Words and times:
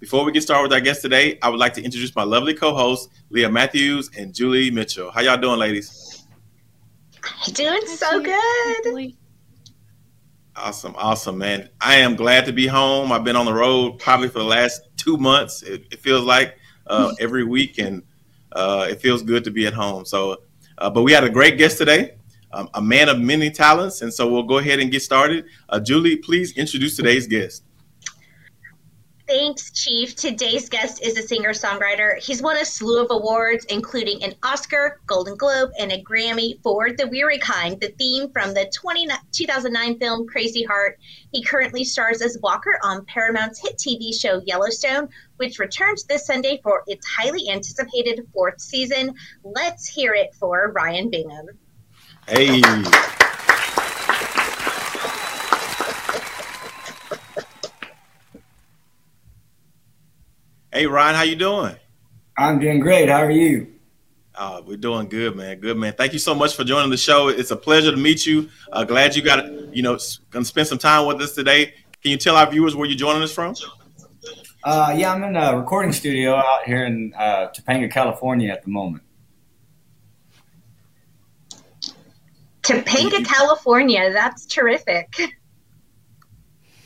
Before 0.00 0.24
we 0.24 0.30
get 0.30 0.44
started 0.44 0.62
with 0.62 0.72
our 0.72 0.80
guest 0.80 1.02
today, 1.02 1.40
I 1.42 1.48
would 1.48 1.58
like 1.58 1.74
to 1.74 1.82
introduce 1.82 2.14
my 2.14 2.22
lovely 2.22 2.54
co-hosts, 2.54 3.08
Leah 3.30 3.50
Matthews 3.50 4.08
and 4.16 4.32
Julie 4.32 4.70
Mitchell. 4.70 5.10
How 5.10 5.22
y'all 5.22 5.36
doing, 5.36 5.58
ladies? 5.58 6.24
Doing 7.52 7.84
so 7.84 8.20
good. 8.22 9.14
Awesome, 10.54 10.94
awesome, 10.96 11.36
man. 11.36 11.68
I 11.80 11.96
am 11.96 12.14
glad 12.14 12.46
to 12.46 12.52
be 12.52 12.68
home. 12.68 13.10
I've 13.10 13.24
been 13.24 13.34
on 13.34 13.44
the 13.44 13.52
road 13.52 13.98
probably 13.98 14.28
for 14.28 14.38
the 14.38 14.44
last 14.44 14.82
two 14.96 15.16
months. 15.16 15.64
It, 15.64 15.86
it 15.90 15.98
feels 15.98 16.24
like 16.24 16.56
uh, 16.86 17.12
every 17.20 17.42
week, 17.42 17.78
and 17.78 18.04
uh, 18.52 18.86
it 18.88 19.00
feels 19.00 19.24
good 19.24 19.42
to 19.44 19.50
be 19.50 19.66
at 19.66 19.74
home. 19.74 20.04
So, 20.04 20.42
uh, 20.78 20.90
but 20.90 21.02
we 21.02 21.10
had 21.12 21.24
a 21.24 21.30
great 21.30 21.58
guest 21.58 21.76
today, 21.76 22.14
um, 22.52 22.68
a 22.74 22.80
man 22.80 23.08
of 23.08 23.18
many 23.18 23.50
talents, 23.50 24.02
and 24.02 24.14
so 24.14 24.30
we'll 24.30 24.44
go 24.44 24.58
ahead 24.58 24.78
and 24.78 24.92
get 24.92 25.02
started. 25.02 25.46
Uh, 25.68 25.80
Julie, 25.80 26.16
please 26.16 26.56
introduce 26.56 26.94
today's 26.94 27.26
guest. 27.26 27.64
Thanks, 29.28 29.70
Chief. 29.72 30.16
Today's 30.16 30.70
guest 30.70 31.02
is 31.02 31.18
a 31.18 31.22
singer 31.22 31.50
songwriter. 31.50 32.16
He's 32.16 32.40
won 32.40 32.56
a 32.56 32.64
slew 32.64 33.02
of 33.02 33.08
awards, 33.10 33.66
including 33.66 34.24
an 34.24 34.34
Oscar, 34.42 35.02
Golden 35.06 35.36
Globe, 35.36 35.70
and 35.78 35.92
a 35.92 36.02
Grammy 36.02 36.62
for 36.62 36.92
The 36.92 37.06
Weary 37.06 37.38
Kind, 37.38 37.78
the 37.78 37.88
theme 37.88 38.32
from 38.32 38.54
the 38.54 38.72
20, 38.74 39.08
2009 39.30 39.98
film 39.98 40.26
Crazy 40.26 40.62
Heart. 40.62 40.98
He 41.30 41.44
currently 41.44 41.84
stars 41.84 42.22
as 42.22 42.38
Walker 42.42 42.78
on 42.82 43.04
Paramount's 43.04 43.60
hit 43.60 43.76
TV 43.76 44.18
show 44.18 44.40
Yellowstone, 44.46 45.10
which 45.36 45.58
returns 45.58 46.04
this 46.04 46.24
Sunday 46.24 46.58
for 46.62 46.82
its 46.86 47.06
highly 47.06 47.50
anticipated 47.50 48.26
fourth 48.32 48.58
season. 48.58 49.14
Let's 49.44 49.86
hear 49.86 50.14
it 50.14 50.34
for 50.36 50.72
Ryan 50.74 51.10
Bingham. 51.10 51.48
Hey. 52.26 52.62
Hey 60.70 60.86
Ryan, 60.86 61.14
how 61.16 61.22
you 61.22 61.34
doing? 61.34 61.76
I'm 62.36 62.58
doing 62.58 62.78
great. 62.78 63.08
How 63.08 63.22
are 63.22 63.30
you? 63.30 63.72
Uh, 64.34 64.60
we're 64.66 64.76
doing 64.76 65.08
good, 65.08 65.34
man. 65.34 65.58
Good, 65.58 65.78
man. 65.78 65.94
Thank 65.94 66.12
you 66.12 66.18
so 66.18 66.34
much 66.34 66.54
for 66.54 66.62
joining 66.62 66.90
the 66.90 66.98
show. 66.98 67.28
It's 67.28 67.50
a 67.50 67.56
pleasure 67.56 67.90
to 67.90 67.96
meet 67.96 68.26
you. 68.26 68.50
Uh, 68.70 68.84
glad 68.84 69.16
you 69.16 69.22
got, 69.22 69.46
you 69.74 69.82
know, 69.82 69.98
going 70.30 70.44
to 70.44 70.48
spend 70.48 70.68
some 70.68 70.76
time 70.76 71.06
with 71.06 71.22
us 71.22 71.34
today. 71.34 71.72
Can 72.02 72.10
you 72.10 72.18
tell 72.18 72.36
our 72.36 72.48
viewers 72.50 72.76
where 72.76 72.86
you're 72.86 72.98
joining 72.98 73.22
us 73.22 73.32
from? 73.32 73.54
Uh, 74.62 74.94
yeah, 74.94 75.14
I'm 75.14 75.24
in 75.24 75.36
a 75.36 75.56
recording 75.56 75.92
studio 75.92 76.34
out 76.34 76.64
here 76.64 76.84
in 76.84 77.14
uh, 77.16 77.48
Topanga, 77.48 77.90
California 77.90 78.52
at 78.52 78.62
the 78.62 78.70
moment. 78.70 79.02
Topanga, 82.62 83.24
California. 83.24 84.12
That's 84.12 84.44
terrific. 84.44 85.18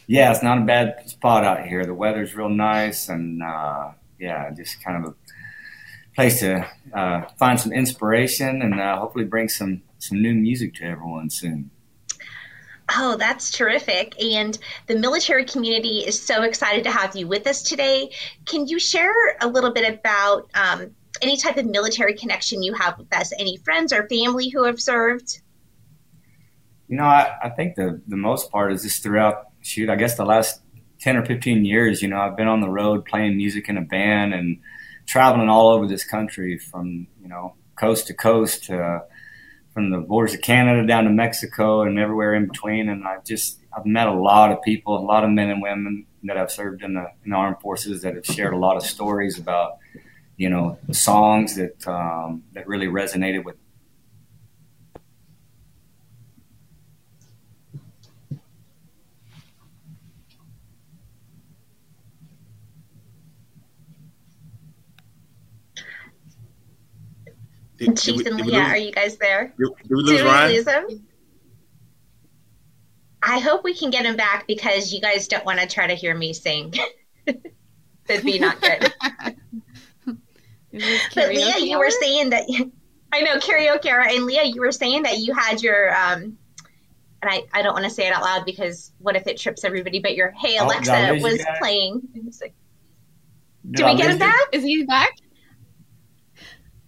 Yeah, 0.06 0.30
it's 0.30 0.42
not 0.42 0.58
a 0.58 0.62
bad 0.62 1.08
spot 1.08 1.44
out 1.44 1.66
here. 1.66 1.84
The 1.84 1.94
weather's 1.94 2.34
real 2.34 2.48
nice, 2.48 3.08
and 3.08 3.42
uh, 3.42 3.92
yeah, 4.18 4.50
just 4.50 4.82
kind 4.82 5.04
of 5.04 5.12
a 5.12 5.14
place 6.14 6.40
to 6.40 6.66
uh, 6.92 7.22
find 7.38 7.58
some 7.58 7.72
inspiration 7.72 8.62
and 8.62 8.78
uh, 8.80 8.98
hopefully 8.98 9.24
bring 9.24 9.48
some 9.48 9.82
some 9.98 10.20
new 10.20 10.34
music 10.34 10.74
to 10.74 10.84
everyone 10.84 11.30
soon. 11.30 11.70
Oh, 12.94 13.16
that's 13.16 13.50
terrific. 13.50 14.20
And 14.22 14.58
the 14.86 14.98
military 14.98 15.44
community 15.44 16.00
is 16.00 16.20
so 16.20 16.42
excited 16.42 16.84
to 16.84 16.90
have 16.90 17.16
you 17.16 17.26
with 17.26 17.46
us 17.46 17.62
today. 17.62 18.10
Can 18.44 18.66
you 18.66 18.78
share 18.78 19.36
a 19.40 19.46
little 19.46 19.72
bit 19.72 19.88
about 19.98 20.50
um, 20.54 20.90
any 21.22 21.36
type 21.36 21.56
of 21.56 21.66
military 21.66 22.14
connection 22.14 22.62
you 22.62 22.74
have 22.74 22.98
with 22.98 23.14
us? 23.14 23.32
Any 23.38 23.56
friends 23.58 23.92
or 23.92 24.08
family 24.08 24.48
who 24.48 24.64
have 24.64 24.80
served? 24.80 25.40
You 26.88 26.96
know, 26.96 27.04
I, 27.04 27.32
I 27.44 27.48
think 27.50 27.76
the, 27.76 28.02
the 28.08 28.16
most 28.16 28.50
part 28.50 28.72
is 28.72 28.82
just 28.82 29.02
throughout 29.02 29.51
shoot, 29.62 29.88
I 29.88 29.96
guess 29.96 30.16
the 30.16 30.24
last 30.24 30.60
10 31.00 31.16
or 31.16 31.24
15 31.24 31.64
years, 31.64 32.02
you 32.02 32.08
know, 32.08 32.18
I've 32.18 32.36
been 32.36 32.48
on 32.48 32.60
the 32.60 32.68
road 32.68 33.04
playing 33.04 33.36
music 33.36 33.68
in 33.68 33.76
a 33.76 33.82
band 33.82 34.34
and 34.34 34.58
traveling 35.06 35.48
all 35.48 35.70
over 35.70 35.86
this 35.86 36.04
country 36.04 36.58
from, 36.58 37.06
you 37.20 37.28
know, 37.28 37.54
coast 37.76 38.06
to 38.08 38.14
coast, 38.14 38.64
to, 38.64 39.02
from 39.72 39.90
the 39.90 39.98
borders 39.98 40.34
of 40.34 40.42
Canada 40.42 40.86
down 40.86 41.04
to 41.04 41.10
Mexico 41.10 41.82
and 41.82 41.98
everywhere 41.98 42.34
in 42.34 42.46
between. 42.46 42.88
And 42.88 43.06
I've 43.06 43.24
just, 43.24 43.58
I've 43.76 43.86
met 43.86 44.06
a 44.06 44.12
lot 44.12 44.52
of 44.52 44.62
people, 44.62 44.96
a 44.96 45.00
lot 45.00 45.24
of 45.24 45.30
men 45.30 45.50
and 45.50 45.62
women 45.62 46.06
that 46.24 46.36
I've 46.36 46.52
served 46.52 46.82
in 46.82 46.94
the, 46.94 47.06
in 47.24 47.30
the 47.30 47.36
armed 47.36 47.60
forces 47.60 48.02
that 48.02 48.14
have 48.14 48.26
shared 48.26 48.52
a 48.52 48.58
lot 48.58 48.76
of 48.76 48.84
stories 48.84 49.38
about, 49.38 49.78
you 50.36 50.50
know, 50.50 50.78
songs 50.92 51.56
that, 51.56 51.86
um, 51.88 52.44
that 52.52 52.68
really 52.68 52.86
resonated 52.86 53.44
with 53.44 53.56
Did, 67.86 67.96
Chief 67.96 68.26
and 68.26 68.36
Leah, 68.40 68.60
are 68.60 68.76
you 68.76 68.92
guys 68.92 69.16
there? 69.16 69.52
Did, 69.58 69.68
did 69.82 69.90
we 69.90 70.02
lose 70.02 70.20
did 70.20 70.24
Ryan? 70.24 70.50
We 70.50 70.56
lose 70.58 70.68
him? 70.68 71.06
I 73.22 73.38
hope 73.40 73.64
we 73.64 73.74
can 73.74 73.90
get 73.90 74.04
him 74.04 74.16
back 74.16 74.46
because 74.46 74.92
you 74.92 75.00
guys 75.00 75.28
don't 75.28 75.44
want 75.44 75.60
to 75.60 75.66
try 75.66 75.86
to 75.88 75.94
hear 75.94 76.14
me 76.14 76.32
sing. 76.32 76.74
That'd 78.06 78.24
be 78.24 78.38
not 78.38 78.60
good. 78.60 78.92
but 81.14 81.28
Leah, 81.28 81.58
you 81.58 81.78
were 81.78 81.90
saying 81.90 82.30
that 82.30 82.44
I 83.12 83.20
know 83.20 83.36
karaoke 83.38 83.86
and 83.86 84.26
Leah, 84.26 84.44
you 84.44 84.60
were 84.60 84.72
saying 84.72 85.04
that 85.04 85.18
you 85.18 85.34
had 85.34 85.62
your 85.62 85.94
um 85.94 86.38
and 87.20 87.30
I, 87.30 87.44
I 87.52 87.62
don't 87.62 87.74
want 87.74 87.84
to 87.84 87.90
say 87.90 88.08
it 88.08 88.12
out 88.12 88.22
loud 88.22 88.44
because 88.44 88.92
what 88.98 89.14
if 89.14 89.28
it 89.28 89.38
trips 89.38 89.62
everybody, 89.62 90.00
but 90.00 90.16
your 90.16 90.32
Hey 90.32 90.58
oh, 90.58 90.66
Alexa 90.66 91.10
oh, 91.10 91.14
was 91.20 91.44
playing. 91.58 92.02
Like, 92.40 92.54
do 93.70 93.84
we 93.84 93.94
get 93.94 94.10
him 94.10 94.18
back? 94.18 94.48
Is 94.52 94.64
he 94.64 94.84
back? 94.84 95.12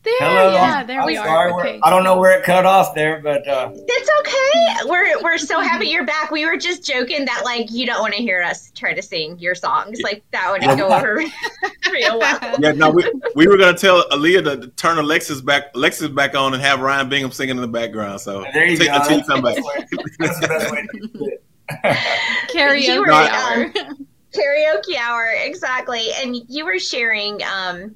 There, 0.04 0.14
Hello. 0.18 0.52
yeah, 0.52 0.84
there 0.84 1.00
I'm 1.00 1.06
we 1.06 1.16
sorry, 1.16 1.50
are. 1.50 1.60
Okay. 1.60 1.80
I 1.82 1.88
don't 1.88 2.04
know 2.04 2.18
where 2.18 2.38
it 2.38 2.44
cut 2.44 2.66
off 2.66 2.94
there, 2.94 3.22
but 3.22 3.48
uh... 3.48 3.70
it's 3.72 4.10
okay. 4.20 4.90
We're 4.90 5.22
we're 5.22 5.38
so 5.38 5.60
happy 5.62 5.86
you're 5.86 6.04
back. 6.04 6.30
We 6.30 6.44
were 6.44 6.58
just 6.58 6.84
joking 6.84 7.24
that 7.24 7.40
like 7.46 7.70
you 7.70 7.86
don't 7.86 8.02
want 8.02 8.12
to 8.12 8.20
hear 8.20 8.42
us 8.42 8.70
try 8.72 8.92
to 8.92 9.00
sing 9.00 9.38
your 9.38 9.54
songs. 9.54 10.02
Like 10.02 10.22
that 10.32 10.52
wouldn't 10.52 10.78
go 10.78 10.92
over 10.92 11.22
real 11.90 12.18
well. 12.18 12.38
Yeah, 12.60 12.72
no, 12.72 12.90
we, 12.90 13.10
we 13.34 13.46
were 13.46 13.56
gonna 13.56 13.78
tell 13.78 14.06
Aaliyah 14.10 14.60
to 14.60 14.68
turn 14.76 14.98
Alexis 14.98 15.40
back 15.40 15.74
Alexis 15.74 16.08
back 16.08 16.34
on 16.34 16.52
and 16.52 16.62
have 16.62 16.80
Ryan 16.80 17.08
Bingham 17.08 17.32
singing 17.32 17.56
in 17.56 17.62
the 17.62 17.68
background. 17.68 18.20
So 18.20 18.44
there 18.52 18.66
you 18.66 18.76
take, 18.76 18.88
go. 18.88 18.96
Until 18.96 19.18
you 19.18 19.24
come 19.24 19.40
back. 19.40 19.56
That's 20.18 20.40
the 20.40 20.48
best 20.48 20.70
way 20.70 20.82
to 20.82 21.08
do 21.08 21.26
it. 21.26 21.42
Karaoke 22.52 23.08
hour. 23.08 23.64
Um, 23.64 24.06
karaoke 24.34 24.98
hour, 24.98 25.32
exactly. 25.34 26.08
And 26.20 26.36
you 26.48 26.66
were 26.66 26.78
sharing 26.78 27.40
um 27.42 27.94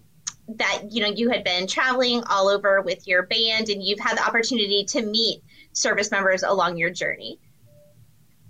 that 0.56 0.82
you 0.90 1.02
know 1.02 1.08
you 1.08 1.28
had 1.30 1.44
been 1.44 1.66
traveling 1.66 2.22
all 2.24 2.48
over 2.48 2.80
with 2.80 3.06
your 3.06 3.24
band 3.24 3.68
and 3.68 3.82
you've 3.82 4.00
had 4.00 4.16
the 4.16 4.26
opportunity 4.26 4.84
to 4.84 5.02
meet 5.02 5.42
service 5.72 6.10
members 6.10 6.42
along 6.42 6.76
your 6.76 6.90
journey 6.90 7.38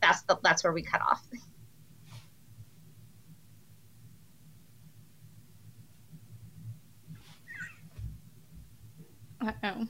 that's 0.00 0.22
the 0.22 0.38
that's 0.42 0.62
where 0.62 0.72
we 0.72 0.82
cut 0.82 1.00
off 1.00 1.26
Uh-oh. 9.40 9.86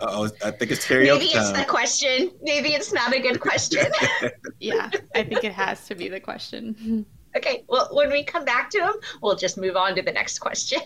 oh 0.00 0.30
I 0.44 0.50
think 0.50 0.70
it's 0.70 0.86
karaoke 0.86 1.18
Maybe 1.18 1.24
it's 1.26 1.52
the 1.52 1.64
question. 1.64 2.30
Maybe 2.42 2.74
it's 2.74 2.92
not 2.92 3.14
a 3.14 3.20
good 3.20 3.40
question. 3.40 3.86
yeah, 4.60 4.90
I 5.14 5.22
think 5.24 5.42
it 5.42 5.52
has 5.52 5.86
to 5.86 5.94
be 5.94 6.08
the 6.08 6.20
question. 6.20 7.06
Okay, 7.34 7.64
well, 7.66 7.88
when 7.92 8.12
we 8.12 8.22
come 8.22 8.44
back 8.44 8.68
to 8.70 8.78
him, 8.78 8.92
we'll 9.22 9.36
just 9.36 9.56
move 9.56 9.74
on 9.76 9.96
to 9.96 10.02
the 10.02 10.12
next 10.12 10.38
question. 10.38 10.82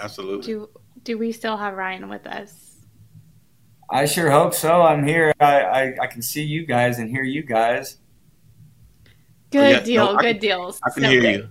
Absolutely. 0.00 0.46
Do 0.46 0.68
do 1.02 1.18
we 1.18 1.32
still 1.32 1.56
have 1.56 1.74
Ryan 1.74 2.08
with 2.08 2.26
us? 2.26 2.76
I 3.88 4.04
sure 4.06 4.30
hope 4.30 4.52
so. 4.52 4.82
I'm 4.82 5.06
here. 5.06 5.32
I, 5.38 5.60
I, 5.62 5.94
I 6.02 6.06
can 6.08 6.20
see 6.20 6.42
you 6.42 6.66
guys 6.66 6.98
and 6.98 7.08
hear 7.08 7.22
you 7.22 7.42
guys. 7.42 7.98
Good 9.50 9.70
yeah, 9.70 9.80
deal. 9.80 10.04
No, 10.06 10.16
good 10.18 10.34
can, 10.34 10.40
deals. 10.40 10.80
I 10.84 10.90
can 10.90 11.04
so 11.04 11.08
hear 11.08 11.20
good. 11.20 11.34
you. 11.34 11.48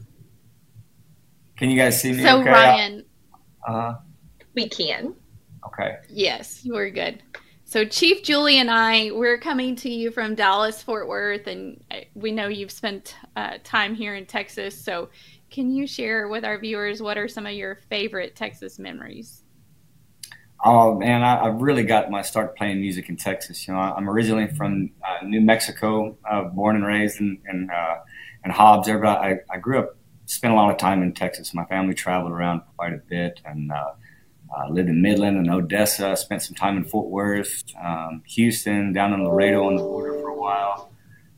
Can 1.55 1.69
you 1.69 1.77
guys 1.77 1.99
see 1.99 2.11
me? 2.11 2.23
So 2.23 2.41
okay? 2.41 2.49
Ryan. 2.49 3.05
Uh 3.65 3.71
huh. 3.71 3.95
We 4.53 4.67
can. 4.67 5.15
Okay. 5.67 5.97
Yes, 6.09 6.63
you 6.65 6.75
are 6.75 6.89
good. 6.89 7.23
So, 7.67 7.83
Chief 7.83 8.21
Julie 8.21 8.59
and 8.59 8.69
I, 8.69 9.09
we're 9.11 9.39
coming 9.39 9.75
to 9.77 9.89
you 9.89 10.11
from 10.11 10.35
Dallas, 10.35 10.83
Fort 10.83 11.07
Worth, 11.07 11.47
and 11.47 11.83
we 12.13 12.31
know 12.31 12.47
you've 12.47 12.71
spent 12.71 13.15
uh, 13.35 13.57
time 13.63 13.95
here 13.95 14.13
in 14.13 14.27
Texas. 14.27 14.79
So, 14.79 15.09
can 15.49 15.71
you 15.71 15.87
share 15.87 16.27
with 16.27 16.43
our 16.43 16.57
viewers 16.57 17.01
what 17.01 17.17
are 17.17 17.27
some 17.27 17.45
of 17.45 17.53
your 17.53 17.75
favorite 17.89 18.35
Texas 18.35 18.79
memories? 18.79 19.43
Oh 20.63 20.95
man, 20.95 21.21
I, 21.21 21.35
I 21.35 21.47
really 21.47 21.83
got 21.83 22.09
my 22.09 22.21
start 22.21 22.55
playing 22.57 22.79
music 22.81 23.09
in 23.09 23.17
Texas. 23.17 23.67
You 23.67 23.73
know, 23.73 23.79
I'm 23.79 24.09
originally 24.09 24.47
from 24.47 24.91
uh, 25.03 25.23
New 25.23 25.41
Mexico, 25.41 26.17
uh, 26.29 26.45
born 26.45 26.75
and 26.75 26.85
raised 26.85 27.19
in 27.19 27.39
in, 27.47 27.69
uh, 27.69 27.97
in 28.43 28.51
Hobbs. 28.51 28.87
But 28.87 29.05
I, 29.05 29.39
I 29.51 29.57
grew 29.57 29.79
up, 29.79 29.97
spent 30.25 30.53
a 30.53 30.55
lot 30.55 30.71
of 30.71 30.77
time 30.77 31.03
in 31.03 31.13
Texas. 31.13 31.53
My 31.53 31.65
family 31.65 31.93
traveled 31.93 32.31
around 32.31 32.61
quite 32.77 32.93
a 32.93 32.97
bit, 32.97 33.41
and 33.45 33.71
uh, 33.71 33.91
uh, 34.57 34.69
lived 34.69 34.89
in 34.89 35.01
Midland 35.01 35.37
and 35.37 35.51
Odessa. 35.51 36.15
Spent 36.15 36.41
some 36.41 36.55
time 36.55 36.77
in 36.77 36.85
Fort 36.85 37.09
Worth, 37.09 37.63
um, 37.79 38.23
Houston, 38.27 38.93
down 38.93 39.13
in 39.13 39.23
Laredo 39.23 39.67
on 39.67 39.75
the 39.75 39.83
border 39.83 40.13
for 40.13 40.29
a 40.29 40.35
while, 40.35 40.91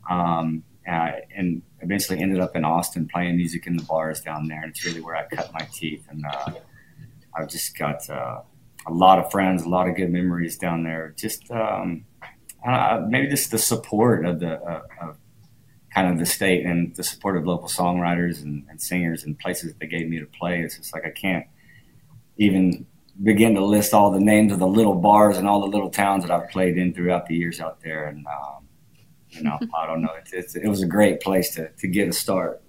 um, 0.09 0.63
and 0.88 1.62
eventually 1.81 2.19
ended 2.19 2.39
up 2.39 2.56
in 2.56 2.63
Austin 2.63 3.07
playing 3.07 3.36
music 3.36 3.68
in 3.68 3.78
the 3.78 3.84
bars 3.84 4.22
down 4.22 4.48
there. 4.48 4.62
And 4.62 4.72
it's 4.72 4.86
really 4.86 5.01
where 5.01 5.16
I 5.16 5.25
cut 5.28 5.51
my 5.54 5.68
teeth. 5.74 6.06
And 6.10 6.25
uh, 6.25 6.51
I've 7.36 7.50
just 7.50 7.78
got 7.78 8.10
uh, 8.10 8.42
a 8.86 8.92
lot 8.92 9.19
of 9.19 9.30
friends, 9.30 9.63
a 9.63 9.69
lot 9.69 9.88
of 9.88 9.95
good 9.95 10.12
memories 10.12 10.57
down 10.57 10.84
there. 10.84 11.13
Just 11.18 11.51
um, 11.51 12.06
maybe 13.07 13.28
just 13.28 13.51
the 13.51 13.57
support 13.57 14.25
of 14.25 14.39
the 14.39 14.62
uh, 14.62 14.81
of 15.01 15.18
kind 15.94 16.12
of 16.12 16.19
the 16.19 16.25
state 16.25 16.66
and 16.66 16.95
the 16.95 17.04
support 17.04 17.38
of 17.38 17.45
local 17.45 17.68
songwriters 17.68 18.42
and, 18.44 18.66
and 18.69 18.81
singers 18.81 19.24
and 19.24 19.38
places 19.40 19.72
that 19.72 19.80
they 19.80 19.88
gave 19.88 20.07
me 20.07 20.19
to 20.19 20.25
play. 20.25 20.62
It's 20.62 20.78
just 20.78 20.94
like 20.94 21.06
I 21.06 21.10
can't 21.10 21.45
even 22.38 22.86
begin 23.22 23.56
to 23.56 23.66
list 23.66 23.94
all 23.94 24.12
the 24.12 24.19
names 24.19 24.51
of 24.51 24.60
the 24.60 24.68
little 24.68 24.94
bars 24.94 25.38
and 25.38 25.48
all 25.48 25.62
the 25.62 25.68
little 25.68 25.90
towns 25.90 26.24
that 26.24 26.31
I've 26.31 26.50
played 26.50 26.78
in 26.78 26.94
throughout 26.94 27.25
the 27.25 27.36
years 27.36 27.60
out 27.60 27.81
there. 27.81 28.06
And 28.06 28.25
um, 28.28 28.67
you 29.29 29.44
know, 29.44 29.59
I 29.75 29.85
don't 29.85 30.01
know. 30.01 30.12
It's, 30.19 30.33
it's, 30.33 30.56
it 30.56 30.68
was 30.68 30.81
a 30.81 30.88
great 30.88 31.19
place 31.21 31.53
to 31.56 31.69
to 31.69 31.88
get 31.88 32.07
a 32.07 32.13
start. 32.13 32.62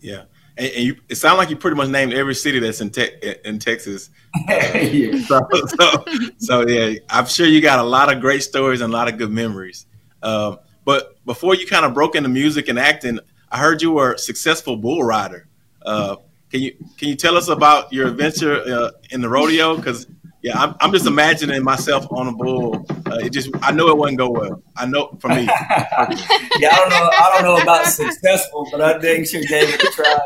Yeah, 0.00 0.24
and, 0.56 0.72
and 0.72 0.84
you, 0.84 0.96
it 1.08 1.16
sounds 1.16 1.38
like 1.38 1.50
you 1.50 1.56
pretty 1.56 1.76
much 1.76 1.88
named 1.88 2.12
every 2.12 2.34
city 2.34 2.58
that's 2.58 2.80
in 2.80 2.90
te- 2.90 3.36
in 3.44 3.58
Texas. 3.58 4.10
Uh, 4.48 4.52
yeah. 4.74 5.18
so, 5.26 5.48
so, 5.66 6.04
so, 6.38 6.66
yeah, 6.66 6.98
I'm 7.08 7.26
sure 7.26 7.46
you 7.46 7.60
got 7.60 7.78
a 7.78 7.84
lot 7.84 8.12
of 8.12 8.20
great 8.20 8.42
stories 8.42 8.80
and 8.80 8.92
a 8.92 8.96
lot 8.96 9.08
of 9.08 9.18
good 9.18 9.30
memories. 9.30 9.86
Um, 10.22 10.58
but 10.84 11.22
before 11.24 11.54
you 11.54 11.66
kind 11.66 11.84
of 11.84 11.94
broke 11.94 12.14
into 12.14 12.28
music 12.28 12.68
and 12.68 12.78
acting, 12.78 13.18
I 13.50 13.58
heard 13.58 13.82
you 13.82 13.92
were 13.92 14.14
a 14.14 14.18
successful 14.18 14.76
bull 14.76 15.02
rider. 15.02 15.48
Uh, 15.82 16.16
can 16.50 16.60
you 16.60 16.72
can 16.96 17.08
you 17.08 17.16
tell 17.16 17.36
us 17.36 17.48
about 17.48 17.92
your 17.92 18.08
adventure 18.08 18.60
uh, 18.60 18.90
in 19.10 19.20
the 19.20 19.28
rodeo? 19.28 19.76
Because 19.76 20.06
yeah, 20.46 20.62
I'm, 20.62 20.76
I'm 20.78 20.92
just 20.92 21.06
imagining 21.06 21.64
myself 21.64 22.06
on 22.12 22.28
a 22.28 22.32
bull. 22.32 22.86
Uh, 23.04 23.16
it 23.16 23.30
just 23.30 23.50
I 23.62 23.72
know 23.72 23.88
it 23.88 23.98
wouldn't 23.98 24.16
go 24.16 24.30
well. 24.30 24.62
I 24.76 24.86
know 24.86 25.18
for 25.18 25.26
me. 25.26 25.42
yeah, 25.42 25.48
I 25.50 26.76
don't 26.76 26.88
know. 26.88 27.10
I 27.12 27.30
don't 27.34 27.42
know 27.42 27.60
about 27.60 27.86
successful, 27.86 28.68
but 28.70 28.80
I 28.80 29.00
think 29.00 29.26
sure 29.26 29.40
gave 29.40 29.74
it 29.74 29.82
a 29.82 29.90
try. 29.90 30.18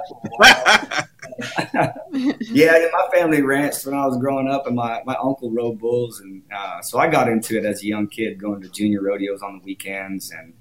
yeah, 2.52 2.86
my 2.92 3.18
family 3.18 3.40
ranched 3.40 3.86
when 3.86 3.94
I 3.94 4.06
was 4.06 4.18
growing 4.18 4.46
up, 4.46 4.66
and 4.66 4.76
my, 4.76 5.00
my 5.06 5.14
uncle 5.14 5.50
rode 5.50 5.78
bulls, 5.78 6.20
and 6.20 6.42
uh, 6.54 6.82
so 6.82 6.98
I 6.98 7.08
got 7.08 7.26
into 7.26 7.56
it 7.56 7.64
as 7.64 7.82
a 7.82 7.86
young 7.86 8.06
kid, 8.06 8.38
going 8.38 8.60
to 8.60 8.68
junior 8.68 9.00
rodeos 9.00 9.40
on 9.40 9.56
the 9.56 9.64
weekends, 9.64 10.30
and 10.32 10.52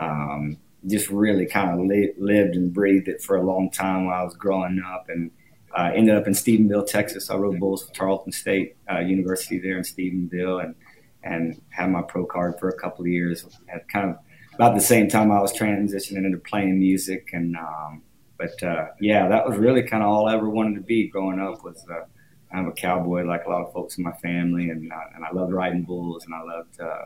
um, 0.00 0.56
just 0.84 1.10
really 1.10 1.46
kind 1.46 1.70
of 1.70 1.86
li- 1.86 2.12
lived 2.18 2.56
and 2.56 2.74
breathed 2.74 3.06
it 3.06 3.22
for 3.22 3.36
a 3.36 3.42
long 3.44 3.70
time 3.70 4.06
while 4.06 4.20
I 4.20 4.24
was 4.24 4.34
growing 4.34 4.82
up, 4.84 5.08
and 5.08 5.30
uh, 5.76 5.90
ended 5.94 6.16
up 6.16 6.26
in 6.26 6.32
Stephenville, 6.32 6.86
Texas. 6.86 7.28
I 7.28 7.36
rode 7.36 7.60
bulls 7.60 7.86
for 7.86 7.92
Tarleton 7.92 8.32
State 8.32 8.76
uh, 8.90 9.00
University 9.00 9.58
there 9.58 9.76
in 9.76 9.84
Stephenville, 9.84 10.64
and 10.64 10.74
and 11.22 11.60
had 11.70 11.90
my 11.90 12.02
pro 12.02 12.24
card 12.24 12.58
for 12.58 12.68
a 12.68 12.78
couple 12.78 13.04
of 13.04 13.08
years. 13.08 13.44
At 13.68 13.88
kind 13.88 14.10
of 14.10 14.16
about 14.54 14.74
the 14.74 14.80
same 14.80 15.08
time 15.08 15.30
I 15.30 15.40
was 15.40 15.52
transitioning 15.52 16.24
into 16.24 16.38
playing 16.38 16.78
music, 16.78 17.30
and 17.34 17.56
um, 17.56 18.02
but 18.38 18.60
uh, 18.62 18.86
yeah, 19.00 19.28
that 19.28 19.46
was 19.46 19.58
really 19.58 19.82
kind 19.82 20.02
of 20.02 20.08
all 20.08 20.28
I 20.28 20.34
ever 20.34 20.48
wanted 20.48 20.76
to 20.76 20.80
be 20.80 21.08
growing 21.08 21.40
up. 21.40 21.62
Was 21.62 21.84
uh, 21.90 22.06
I'm 22.52 22.68
a 22.68 22.72
cowboy 22.72 23.24
like 23.24 23.44
a 23.44 23.50
lot 23.50 23.66
of 23.66 23.72
folks 23.74 23.98
in 23.98 24.04
my 24.04 24.12
family, 24.12 24.70
and 24.70 24.90
uh, 24.90 25.14
and 25.14 25.24
I 25.26 25.32
loved 25.32 25.52
riding 25.52 25.82
bulls, 25.82 26.24
and 26.24 26.34
I 26.34 26.42
loved 26.42 26.80
uh, 26.80 27.04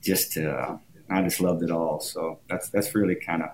just 0.00 0.38
I 0.38 1.22
just 1.22 1.40
loved 1.40 1.64
it 1.64 1.72
all. 1.72 1.98
So 1.98 2.38
that's 2.48 2.68
that's 2.68 2.94
really 2.94 3.16
kind 3.16 3.42
of 3.42 3.48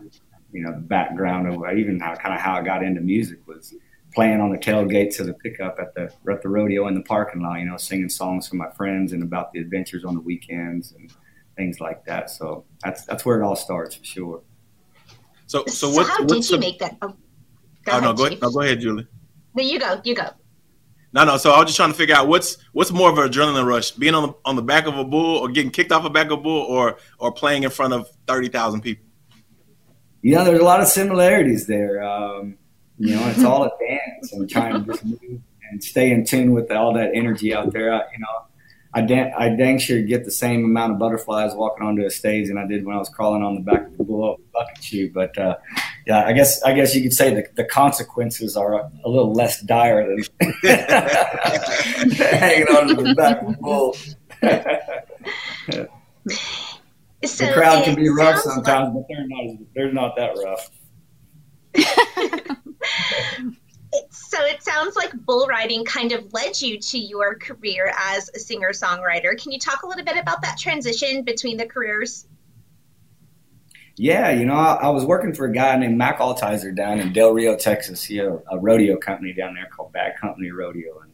you 0.53 0.63
know 0.63 0.73
the 0.73 0.81
background 0.81 1.49
of 1.49 1.79
even 1.79 2.01
how 2.01 2.17
kind 2.17 2.35
of 2.35 2.41
how 2.41 2.57
I 2.57 2.63
got 2.63 2.83
into 2.83 3.01
music 3.01 3.39
was 3.47 3.75
playing 4.17 4.41
on 4.41 4.51
the 4.51 4.57
tailgates 4.57 5.21
of 5.21 5.27
the 5.27 5.35
pickup 5.35 5.77
at 5.79 5.95
the 5.95 6.11
at 6.33 6.43
the 6.43 6.49
rodeo 6.49 6.89
in 6.89 6.95
the 6.95 7.03
parking 7.03 7.43
lot. 7.43 7.61
You 7.61 7.67
know, 7.67 7.77
singing 7.77 8.09
songs 8.09 8.49
for 8.49 8.57
my 8.57 8.71
friends 8.71 9.13
and 9.13 9.23
about 9.23 9.53
the 9.53 9.61
adventures 9.61 10.05
on 10.05 10.15
the 10.15 10.21
weekends 10.21 10.93
and 10.93 11.13
things 11.57 11.81
like 11.81 12.05
that. 12.07 12.31
So 12.31 12.65
that's 12.83 13.05
that's 13.05 13.25
where 13.25 13.41
it 13.41 13.45
all 13.45 13.55
starts 13.55 13.95
for 13.95 14.05
sure. 14.05 14.43
So 15.47 15.65
so, 15.67 15.91
what? 15.91 16.09
How 16.09 16.25
did 16.25 16.49
you 16.49 16.57
the, 16.57 16.59
make 16.59 16.79
that? 16.81 16.97
Oh, 17.03 17.09
go 17.09 17.15
oh 17.89 17.91
ahead, 17.93 18.03
no, 18.03 18.15
go 18.15 18.25
ahead. 18.25 18.41
No, 18.41 18.51
go 18.51 18.61
ahead, 18.63 18.81
Julie. 18.81 19.07
No, 19.55 19.63
you 19.63 19.79
go. 19.79 20.01
You 20.03 20.15
go. 20.15 20.31
No, 21.13 21.25
no. 21.25 21.37
So 21.37 21.53
I 21.53 21.59
was 21.59 21.67
just 21.67 21.77
trying 21.77 21.93
to 21.93 21.97
figure 21.97 22.17
out 22.17 22.27
what's 22.27 22.57
what's 22.73 22.91
more 22.91 23.11
of 23.11 23.19
an 23.19 23.31
adrenaline 23.31 23.67
rush: 23.67 23.91
being 23.93 24.15
on 24.15 24.29
the 24.29 24.35
on 24.47 24.57
the 24.57 24.63
back 24.63 24.87
of 24.87 24.97
a 24.97 25.05
bull, 25.05 25.39
or 25.39 25.49
getting 25.51 25.71
kicked 25.71 25.93
off 25.93 26.05
a 26.05 26.11
back 26.11 26.27
of 26.27 26.33
a 26.33 26.37
bull, 26.39 26.63
or 26.63 26.97
or 27.19 27.33
playing 27.33 27.65
in 27.65 27.71
front 27.71 27.93
of 27.93 28.09
thirty 28.27 28.49
thousand 28.49 28.81
people. 28.81 29.05
Yeah, 30.23 30.43
there's 30.43 30.59
a 30.59 30.65
lot 30.65 30.81
of 30.81 30.89
similarities 30.89 31.67
there. 31.67 32.03
Um, 32.03 32.57
you 32.99 33.15
know, 33.15 33.29
it's 33.29 33.45
all 33.45 33.65
a 33.65 33.71
dance 33.79 34.06
and 34.33 34.49
trying 34.51 34.85
to 34.85 34.93
just 34.93 35.05
move 35.05 35.41
and 35.71 35.83
stay 35.83 36.11
in 36.11 36.25
tune 36.25 36.53
with 36.53 36.71
all 36.71 36.93
that 36.95 37.11
energy 37.15 37.53
out 37.55 37.73
there. 37.73 37.93
I, 37.93 37.99
you 38.13 38.19
know, 38.19 38.47
I, 38.95 39.01
dan- 39.03 39.33
I 39.37 39.49
dang 39.51 39.79
sure 39.79 40.01
get 40.03 40.25
the 40.25 40.31
same 40.31 40.65
amount 40.65 40.93
of 40.93 40.99
butterflies 40.99 41.55
walking 41.55 41.87
onto 41.87 42.05
a 42.05 42.11
stage 42.11 42.49
than 42.49 42.57
I 42.57 42.67
did 42.67 42.85
when 42.87 42.95
I 42.97 42.99
was 42.99 43.09
crawling 43.11 43.43
on 43.43 43.55
the 43.57 43.61
back 43.61 43.87
of 43.87 43.97
the 43.99 44.05
blow 44.05 44.39
bucket 44.53 44.83
shoe. 44.83 45.11
But 45.13 45.37
uh, 45.37 45.57
yeah, 46.07 46.25
I 46.25 46.33
guess 46.33 46.63
I 46.63 46.73
guess 46.73 46.95
you 46.95 47.03
could 47.03 47.13
say 47.13 47.35
the, 47.35 47.45
the 47.57 47.65
consequences 47.65 48.57
are 48.57 48.75
a, 48.75 48.91
a 49.05 49.09
little 49.09 49.33
less 49.35 49.61
dire 49.63 50.07
than 50.07 50.25
hanging 52.13 52.69
onto 52.69 52.95
the 53.03 53.15
back 53.17 53.43
of 53.43 53.49
the 53.51 53.57
bull. 53.61 53.95
so 57.25 57.47
the 57.47 57.53
crowd 57.53 57.85
can 57.85 57.95
be 57.97 58.09
rough 58.09 58.39
sometimes, 58.41 58.95
like- 58.95 59.05
but 59.09 59.15
they're 59.15 59.27
not 59.29 59.57
they're 59.75 59.93
not 59.93 60.17
that 60.17 60.37
rough. 60.45 60.71
so 64.37 64.45
it 64.45 64.63
sounds 64.63 64.97
like 64.97 65.13
bull 65.25 65.47
riding 65.47 65.85
kind 65.85 66.13
of 66.13 66.33
led 66.33 66.61
you 66.61 66.79
to 66.79 66.99
your 66.99 67.37
career 67.37 67.93
as 67.99 68.31
a 68.35 68.39
singer 68.39 68.71
songwriter. 68.71 69.41
Can 69.41 69.53
you 69.53 69.59
talk 69.59 69.83
a 69.83 69.87
little 69.87 70.05
bit 70.05 70.17
about 70.17 70.43
that 70.43 70.59
transition 70.59 71.23
between 71.23 71.57
the 71.57 71.67
careers? 71.67 72.27
Yeah, 73.97 74.31
you 74.31 74.45
know, 74.45 74.55
I, 74.55 74.75
I 74.75 74.89
was 74.91 75.07
working 75.07 75.33
for 75.33 75.47
a 75.47 75.53
guy 75.53 75.75
named 75.77 75.97
Mack 75.97 76.19
Altizer 76.19 76.77
down 76.77 77.01
in 77.01 77.15
Del 77.15 77.33
Rio, 77.33 77.57
Texas. 77.57 78.05
He 78.05 78.19
had 78.19 78.27
a, 78.27 78.43
a 78.51 78.59
rodeo 78.59 78.99
company 78.99 79.33
down 79.33 79.55
there 79.55 79.69
called 79.75 79.93
Bad 79.93 80.19
Company 80.21 80.51
Rodeo, 80.51 81.01
and 81.01 81.13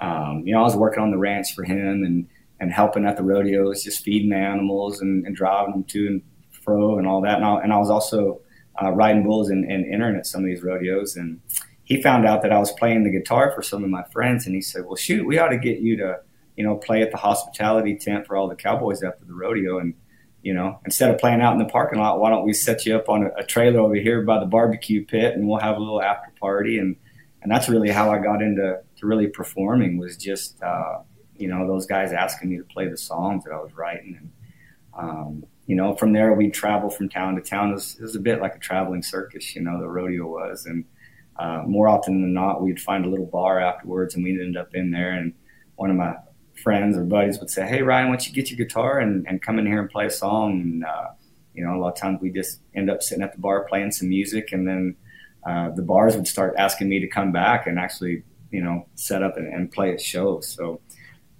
um, 0.00 0.42
you 0.44 0.52
know, 0.52 0.60
I 0.60 0.64
was 0.64 0.74
working 0.74 1.00
on 1.00 1.12
the 1.12 1.18
ranch 1.18 1.54
for 1.54 1.62
him 1.62 2.02
and 2.04 2.28
and 2.58 2.72
helping 2.72 3.06
at 3.06 3.16
the 3.16 3.22
rodeos, 3.22 3.84
just 3.84 4.02
feeding 4.02 4.30
the 4.30 4.36
animals 4.36 5.00
and, 5.00 5.24
and 5.26 5.36
driving 5.36 5.72
them 5.72 5.84
to 5.84 6.06
and 6.08 6.22
fro 6.50 6.98
and 6.98 7.06
all 7.06 7.20
that. 7.20 7.36
And 7.36 7.44
I, 7.44 7.60
and 7.60 7.72
I 7.72 7.78
was 7.78 7.88
also 7.88 8.40
uh, 8.82 8.90
riding 8.90 9.22
bulls 9.22 9.50
and, 9.50 9.64
and 9.64 9.86
entering 9.92 10.16
at 10.16 10.26
some 10.26 10.40
of 10.40 10.46
these 10.46 10.60
rodeos. 10.64 11.14
And 11.14 11.40
he 11.88 12.02
found 12.02 12.26
out 12.26 12.42
that 12.42 12.52
I 12.52 12.58
was 12.58 12.70
playing 12.72 13.04
the 13.04 13.10
guitar 13.10 13.50
for 13.50 13.62
some 13.62 13.82
of 13.82 13.88
my 13.88 14.02
friends, 14.12 14.44
and 14.44 14.54
he 14.54 14.60
said, 14.60 14.84
"Well, 14.84 14.94
shoot, 14.94 15.26
we 15.26 15.38
ought 15.38 15.48
to 15.48 15.56
get 15.56 15.78
you 15.78 15.96
to, 15.96 16.18
you 16.54 16.62
know, 16.62 16.76
play 16.76 17.00
at 17.00 17.10
the 17.10 17.16
hospitality 17.16 17.96
tent 17.96 18.26
for 18.26 18.36
all 18.36 18.46
the 18.46 18.54
cowboys 18.54 19.02
after 19.02 19.24
the 19.24 19.32
rodeo." 19.32 19.78
And 19.78 19.94
you 20.42 20.52
know, 20.52 20.80
instead 20.84 21.10
of 21.10 21.18
playing 21.18 21.40
out 21.40 21.54
in 21.54 21.58
the 21.58 21.64
parking 21.64 21.98
lot, 21.98 22.20
why 22.20 22.28
don't 22.28 22.44
we 22.44 22.52
set 22.52 22.84
you 22.84 22.94
up 22.94 23.08
on 23.08 23.22
a, 23.22 23.30
a 23.38 23.42
trailer 23.42 23.80
over 23.80 23.94
here 23.94 24.20
by 24.20 24.38
the 24.38 24.44
barbecue 24.44 25.02
pit, 25.02 25.34
and 25.34 25.48
we'll 25.48 25.60
have 25.60 25.76
a 25.76 25.80
little 25.80 26.02
after 26.02 26.30
party. 26.38 26.78
And 26.78 26.94
and 27.40 27.50
that's 27.50 27.70
really 27.70 27.88
how 27.88 28.10
I 28.12 28.18
got 28.18 28.42
into 28.42 28.80
to 28.98 29.06
really 29.06 29.28
performing 29.28 29.96
was 29.96 30.18
just 30.18 30.62
uh, 30.62 30.98
you 31.38 31.48
know 31.48 31.66
those 31.66 31.86
guys 31.86 32.12
asking 32.12 32.50
me 32.50 32.58
to 32.58 32.64
play 32.64 32.86
the 32.86 32.98
songs 32.98 33.44
that 33.44 33.52
I 33.52 33.60
was 33.60 33.72
writing 33.74 34.18
and. 34.20 34.30
Um, 34.94 35.46
you 35.66 35.76
know, 35.76 35.94
from 35.94 36.12
there 36.12 36.32
we'd 36.32 36.54
travel 36.54 36.90
from 36.90 37.08
town 37.08 37.36
to 37.36 37.42
town. 37.42 37.70
It 37.70 37.74
was, 37.74 37.96
it 38.00 38.02
was, 38.02 38.16
a 38.16 38.20
bit 38.20 38.40
like 38.40 38.56
a 38.56 38.58
traveling 38.58 39.02
circus, 39.02 39.54
you 39.54 39.60
know, 39.60 39.78
the 39.78 39.86
rodeo 39.86 40.26
was. 40.26 40.64
And 40.64 40.86
uh, 41.38 41.62
more 41.66 41.88
often 41.88 42.20
than 42.20 42.34
not, 42.34 42.62
we'd 42.62 42.80
find 42.80 43.04
a 43.04 43.08
little 43.08 43.26
bar 43.26 43.60
afterwards 43.60 44.14
and 44.14 44.24
we'd 44.24 44.40
end 44.40 44.56
up 44.56 44.74
in 44.74 44.90
there. 44.90 45.12
And 45.12 45.34
one 45.76 45.90
of 45.90 45.96
my 45.96 46.16
friends 46.62 46.96
or 46.96 47.04
buddies 47.04 47.38
would 47.38 47.50
say, 47.50 47.66
Hey, 47.66 47.82
Ryan, 47.82 48.08
why 48.08 48.16
don't 48.16 48.26
you 48.26 48.32
get 48.32 48.50
your 48.50 48.56
guitar 48.56 48.98
and, 48.98 49.26
and 49.28 49.40
come 49.40 49.58
in 49.58 49.66
here 49.66 49.80
and 49.80 49.88
play 49.88 50.06
a 50.06 50.10
song? 50.10 50.60
And, 50.60 50.84
uh, 50.84 51.08
you 51.54 51.64
know, 51.64 51.76
a 51.76 51.78
lot 51.78 51.92
of 51.92 51.96
times 51.96 52.20
we 52.20 52.30
just 52.30 52.60
end 52.74 52.90
up 52.90 53.02
sitting 53.02 53.22
at 53.22 53.32
the 53.32 53.38
bar 53.38 53.64
playing 53.68 53.92
some 53.92 54.08
music. 54.08 54.52
And 54.52 54.66
then 54.66 54.96
uh, 55.46 55.70
the 55.70 55.82
bars 55.82 56.16
would 56.16 56.26
start 56.26 56.54
asking 56.58 56.88
me 56.88 56.98
to 57.00 57.06
come 57.06 57.30
back 57.30 57.66
and 57.68 57.78
actually, 57.78 58.24
you 58.50 58.62
know, 58.62 58.88
set 58.96 59.22
up 59.22 59.36
and, 59.36 59.46
and 59.46 59.70
play 59.70 59.92
at 59.92 60.00
shows. 60.00 60.48
So 60.48 60.80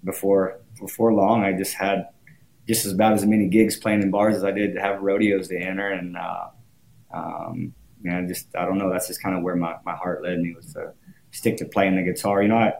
before, 0.05 0.61
before 0.79 1.13
long, 1.13 1.43
I 1.43 1.53
just 1.53 1.75
had 1.75 2.09
just 2.69 2.87
as 2.87 2.93
about 2.93 3.15
as 3.15 3.27
many 3.27 3.49
gigs 3.49 3.77
playing 3.77 4.03
in 4.03 4.11
bars 4.11 4.37
as 4.37 4.45
I 4.45 4.53
did 4.53 4.75
to 4.75 4.81
have 4.81 5.03
rodeos 5.03 5.49
to 5.49 5.59
enter. 5.59 5.91
And, 5.91 6.17
uh, 6.17 6.47
um, 7.13 7.75
you 8.03 8.11
know, 8.11 8.27
just, 8.27 8.55
I 8.57 8.65
don't 8.65 8.79
know, 8.79 8.91
that's 8.91 9.09
just 9.09 9.23
kind 9.23 9.37
of 9.37 9.43
where 9.43 9.57
my, 9.57 9.77
my 9.85 9.95
heart 9.95 10.23
led 10.23 10.41
me 10.41 10.55
was 10.55 10.73
to 10.75 10.93
stick 11.31 11.57
to 11.59 11.65
playing 11.65 11.97
the 11.97 12.03
guitar. 12.03 12.43
You 12.43 12.49
know, 12.49 12.57
I, 12.57 12.73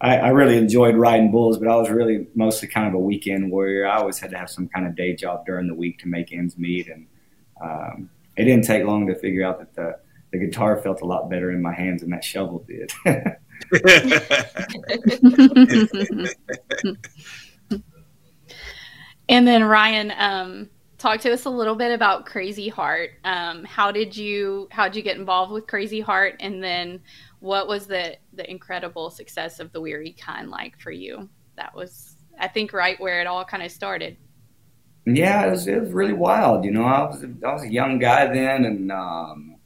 I, 0.00 0.16
I, 0.16 0.28
really 0.28 0.58
enjoyed 0.58 0.96
riding 0.96 1.30
bulls, 1.30 1.58
but 1.58 1.68
I 1.68 1.76
was 1.76 1.88
really 1.88 2.26
mostly 2.34 2.68
kind 2.68 2.86
of 2.86 2.94
a 2.94 2.98
weekend 2.98 3.50
warrior. 3.50 3.86
I 3.86 3.96
always 3.96 4.18
had 4.18 4.30
to 4.30 4.38
have 4.38 4.50
some 4.50 4.68
kind 4.68 4.86
of 4.86 4.94
day 4.94 5.14
job 5.14 5.46
during 5.46 5.68
the 5.68 5.74
week 5.74 5.98
to 6.00 6.08
make 6.08 6.32
ends 6.32 6.58
meet, 6.58 6.88
and 6.88 7.06
um, 7.62 8.10
it 8.36 8.44
didn't 8.44 8.64
take 8.64 8.84
long 8.84 9.06
to 9.06 9.14
figure 9.14 9.44
out 9.44 9.58
that 9.58 9.74
the 9.74 9.98
the 10.32 10.38
guitar 10.38 10.76
felt 10.78 11.00
a 11.00 11.04
lot 11.04 11.30
better 11.30 11.52
in 11.52 11.62
my 11.62 11.72
hands 11.72 12.02
than 12.02 12.10
that 12.10 12.24
shovel 12.24 12.66
did. 12.66 12.92
and 19.28 19.46
then 19.46 19.64
Ryan, 19.64 20.12
um, 20.16 20.70
talk 20.98 21.20
to 21.20 21.32
us 21.32 21.44
a 21.44 21.50
little 21.50 21.74
bit 21.74 21.92
about 21.92 22.26
Crazy 22.26 22.68
Heart. 22.68 23.10
Um, 23.24 23.64
how 23.64 23.90
did 23.90 24.16
you 24.16 24.68
how 24.70 24.84
did 24.84 24.96
you 24.96 25.02
get 25.02 25.16
involved 25.16 25.52
with 25.52 25.66
Crazy 25.66 26.00
Heart, 26.00 26.36
and 26.40 26.62
then 26.62 27.00
what 27.40 27.68
was 27.68 27.86
the 27.86 28.16
the 28.32 28.48
incredible 28.50 29.10
success 29.10 29.60
of 29.60 29.72
the 29.72 29.80
Weary 29.80 30.12
Kind 30.12 30.50
like 30.50 30.78
for 30.78 30.90
you? 30.90 31.28
That 31.56 31.74
was, 31.74 32.16
I 32.38 32.48
think, 32.48 32.72
right 32.72 33.00
where 33.00 33.20
it 33.20 33.26
all 33.26 33.44
kind 33.44 33.62
of 33.62 33.70
started. 33.70 34.16
Yeah, 35.06 35.46
it 35.46 35.50
was, 35.50 35.66
it 35.68 35.80
was 35.80 35.92
really 35.92 36.12
wild. 36.12 36.64
You 36.64 36.72
know, 36.72 36.84
I 36.84 37.02
was 37.02 37.24
I 37.24 37.52
was 37.52 37.62
a 37.62 37.72
young 37.72 37.98
guy 37.98 38.26
then, 38.32 38.64
and 38.64 38.92
um, 38.92 39.56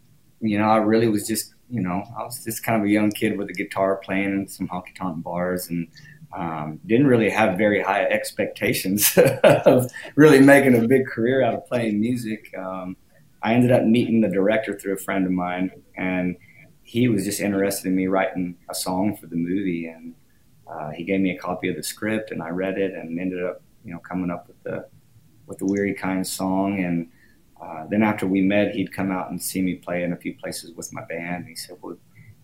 you 0.40 0.58
know, 0.58 0.68
I 0.68 0.76
really 0.76 1.08
was 1.08 1.26
just 1.26 1.54
you 1.70 1.80
know 1.80 2.02
I 2.18 2.24
was 2.24 2.44
just 2.44 2.62
kind 2.62 2.80
of 2.80 2.86
a 2.86 2.90
young 2.90 3.10
kid 3.10 3.38
with 3.38 3.48
a 3.48 3.54
guitar 3.54 3.96
playing 3.96 4.32
in 4.32 4.48
some 4.48 4.68
honky 4.68 4.94
tonk 4.96 5.22
bars 5.22 5.68
and 5.68 5.88
um, 6.32 6.80
didn't 6.86 7.06
really 7.06 7.30
have 7.30 7.58
very 7.58 7.82
high 7.82 8.04
expectations 8.04 9.18
of 9.44 9.90
really 10.14 10.40
making 10.40 10.76
a 10.76 10.86
big 10.86 11.06
career 11.06 11.42
out 11.42 11.54
of 11.54 11.66
playing 11.66 12.00
music. 12.00 12.52
Um, 12.56 12.96
I 13.42 13.54
ended 13.54 13.72
up 13.72 13.84
meeting 13.84 14.20
the 14.20 14.28
director 14.28 14.78
through 14.78 14.94
a 14.94 14.98
friend 14.98 15.26
of 15.26 15.32
mine, 15.32 15.72
and 15.96 16.36
he 16.82 17.08
was 17.08 17.24
just 17.24 17.40
interested 17.40 17.88
in 17.88 17.96
me 17.96 18.06
writing 18.06 18.56
a 18.68 18.74
song 18.74 19.16
for 19.16 19.26
the 19.26 19.36
movie. 19.36 19.86
And 19.86 20.14
uh, 20.68 20.90
he 20.90 21.04
gave 21.04 21.20
me 21.20 21.30
a 21.30 21.38
copy 21.38 21.68
of 21.68 21.76
the 21.76 21.82
script, 21.82 22.30
and 22.30 22.42
I 22.42 22.50
read 22.50 22.78
it, 22.78 22.94
and 22.94 23.18
ended 23.18 23.42
up, 23.42 23.62
you 23.84 23.92
know, 23.92 23.98
coming 24.00 24.30
up 24.30 24.46
with 24.46 24.62
the 24.62 24.86
with 25.46 25.58
the 25.58 25.66
Weary 25.66 25.94
Kind 25.94 26.26
song. 26.26 26.84
And 26.84 27.08
uh, 27.60 27.86
then 27.88 28.02
after 28.02 28.26
we 28.26 28.40
met, 28.40 28.74
he'd 28.74 28.92
come 28.92 29.10
out 29.10 29.30
and 29.30 29.42
see 29.42 29.62
me 29.62 29.76
play 29.76 30.04
in 30.04 30.12
a 30.12 30.16
few 30.16 30.34
places 30.34 30.72
with 30.76 30.92
my 30.92 31.02
band. 31.04 31.40
And 31.40 31.48
He 31.48 31.56
said, 31.56 31.76
"Well, 31.80 31.96